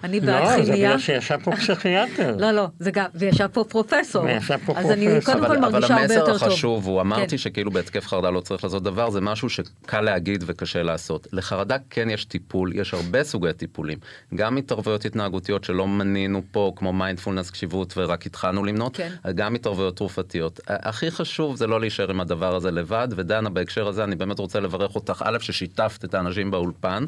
אני 0.05 0.21
בעד 0.21 0.29
כימיה. 0.37 0.59
לא, 0.59 0.65
זה 0.65 0.73
בגלל 0.73 0.99
שישב 0.99 1.39
פה 1.45 1.53
פסיכיאטר. 1.57 2.37
לא, 2.43 2.51
לא, 2.51 2.67
זה 2.79 2.91
גם, 2.91 3.07
וישב 3.15 3.47
פה 3.53 3.65
פרופסור. 3.69 4.25
וישב 4.25 4.57
פה 4.57 4.65
פרופסור. 4.65 4.85
אז 4.85 4.91
אני 4.91 5.21
קודם 5.25 5.47
כל 5.47 5.59
מרגישה 5.59 5.95
הרבה 5.95 6.15
יותר 6.15 6.19
טוב. 6.19 6.25
אבל 6.25 6.33
המסר 6.33 6.47
החשוב, 6.47 6.87
הוא 6.87 7.01
אמרתי 7.01 7.31
כן. 7.31 7.39
שכאילו 7.39 7.71
בהתקף 7.71 8.07
חרדה 8.07 8.31
לא 8.31 8.41
צריך 8.41 8.65
לעשות 8.65 8.83
דבר, 8.83 9.11
זה 9.11 9.21
משהו 9.21 9.49
שקל 9.51 10.01
להגיד 10.01 10.45
וקשה 10.47 10.83
לעשות. 10.83 11.27
לחרדה 11.33 11.77
כן 11.91 12.11
יש 12.11 12.25
טיפול, 12.25 12.73
יש 12.77 12.95
הרבה 12.95 13.25
סוגי 13.25 13.53
טיפולים. 13.53 13.99
גם 14.35 14.57
התערבויות 14.57 15.05
התנהגותיות 15.05 15.65
שלא 15.65 15.89
מנינו 15.89 16.43
פה, 16.51 16.73
כמו 16.77 16.93
מיינדפולנס 16.93 17.51
קשיבות 17.51 17.95
ורק 17.97 18.27
התחלנו 18.27 18.65
למנות, 18.65 18.97
כן. 18.97 19.11
גם 19.35 19.55
התערבויות 19.55 19.97
תרופתיות. 19.97 20.61
הכי 20.67 21.11
חשוב 21.11 21.57
זה 21.57 21.67
לא 21.67 21.81
להישאר 21.81 22.11
עם 22.11 22.21
הדבר 22.21 22.55
הזה 22.55 22.71
לבד, 22.71 23.09
ודנה, 23.17 23.51
בהקשר 23.51 23.89
הזה 23.89 24.05
אני 24.05 24.17
באמת 24.17 24.39
רוצה 24.39 24.61
לברך 24.61 24.95
אותך, 24.95 25.23
א', 25.27 25.39
ששיתפת 25.41 26.05
את 26.05 26.15
האנשים 26.15 26.51
באולפן, 26.51 27.05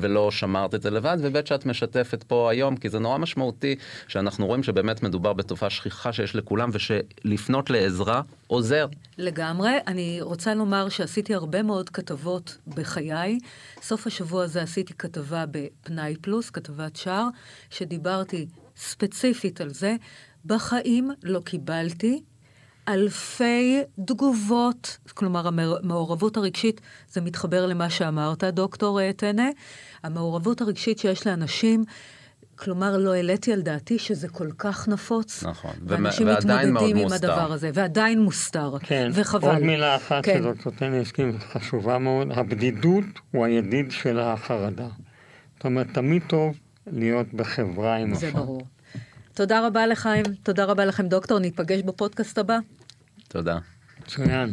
ולא 0.00 0.30
שמרת 0.30 0.74
את 0.74 0.82
זה 0.82 0.90
לבד, 0.90 1.16
וב', 1.20 1.46
שאת 1.46 1.66
משתפת 1.66 2.24
פה 2.32 2.50
היום, 2.50 2.76
כי 2.76 2.88
זה 2.88 2.98
נורא 2.98 3.18
משמעותי 3.18 3.76
שאנחנו 4.08 4.46
רואים 4.46 4.62
שבאמת 4.62 5.02
מדובר 5.02 5.32
בתופעה 5.32 5.70
שכיחה 5.70 6.12
שיש 6.12 6.34
לכולם, 6.36 6.70
ושלפנות 6.72 7.70
לעזרה 7.70 8.22
עוזר. 8.46 8.86
לגמרי. 9.18 9.70
אני 9.86 10.18
רוצה 10.20 10.54
לומר 10.54 10.88
שעשיתי 10.88 11.34
הרבה 11.34 11.62
מאוד 11.62 11.88
כתבות 11.90 12.58
בחיי. 12.68 13.38
סוף 13.82 14.06
השבוע 14.06 14.44
הזה 14.44 14.62
עשיתי 14.62 14.94
כתבה 14.98 15.44
בפנאי 15.50 16.16
פלוס, 16.20 16.50
כתבת 16.50 16.96
שער, 16.96 17.28
שדיברתי 17.70 18.46
ספציפית 18.76 19.60
על 19.60 19.70
זה. 19.70 19.96
בחיים 20.44 21.10
לא 21.22 21.40
קיבלתי 21.40 22.22
אלפי 22.88 23.80
תגובות, 24.04 24.98
כלומר 25.14 25.46
המעורבות 25.46 26.36
הרגשית, 26.36 26.80
זה 27.08 27.20
מתחבר 27.20 27.66
למה 27.66 27.90
שאמרת, 27.90 28.44
דוקטור 28.44 29.12
טנא, 29.12 29.48
המעורבות 30.02 30.60
הרגשית 30.60 30.98
שיש 30.98 31.26
לאנשים 31.26 31.84
כלומר, 32.62 32.96
לא 32.96 33.14
העליתי 33.14 33.52
על 33.52 33.62
דעתי 33.62 33.98
שזה 33.98 34.28
כל 34.28 34.48
כך 34.58 34.88
נפוץ. 34.88 35.44
נכון, 35.44 35.72
ואנשים 35.86 36.26
מתמודדים 36.26 36.76
עם 36.76 36.96
מוסתר. 36.96 37.32
הדבר 37.32 37.52
הזה, 37.52 37.70
ועדיין 37.74 38.20
מוסתר, 38.20 38.76
כן, 38.80 39.10
וחבל. 39.14 39.48
עוד 39.48 39.58
מילה 39.58 39.96
אחת 39.96 40.24
כן. 40.24 40.38
שדוקטור 40.38 40.72
טני 40.72 41.00
הסכים, 41.00 41.38
חשובה 41.38 41.98
מאוד, 41.98 42.28
הבדידות 42.30 43.04
הוא 43.30 43.44
הידיד 43.44 43.90
של 43.90 44.20
החרדה. 44.20 44.88
זאת 45.56 45.64
אומרת, 45.64 45.86
תמיד 45.92 46.22
טוב 46.26 46.56
להיות 46.86 47.34
בחברה 47.34 47.96
עם 47.96 48.14
זה 48.14 48.28
הפרעה. 48.28 48.44
ברור. 48.44 48.62
תודה 49.34 49.66
רבה 49.66 49.86
לחיים, 49.86 50.24
תודה 50.42 50.64
רבה 50.64 50.84
לכם 50.84 51.08
דוקטור, 51.08 51.38
ניפגש 51.38 51.82
בפודקאסט 51.82 52.38
הבא. 52.38 52.58
תודה. 53.28 53.58
מצוין. 54.00 54.52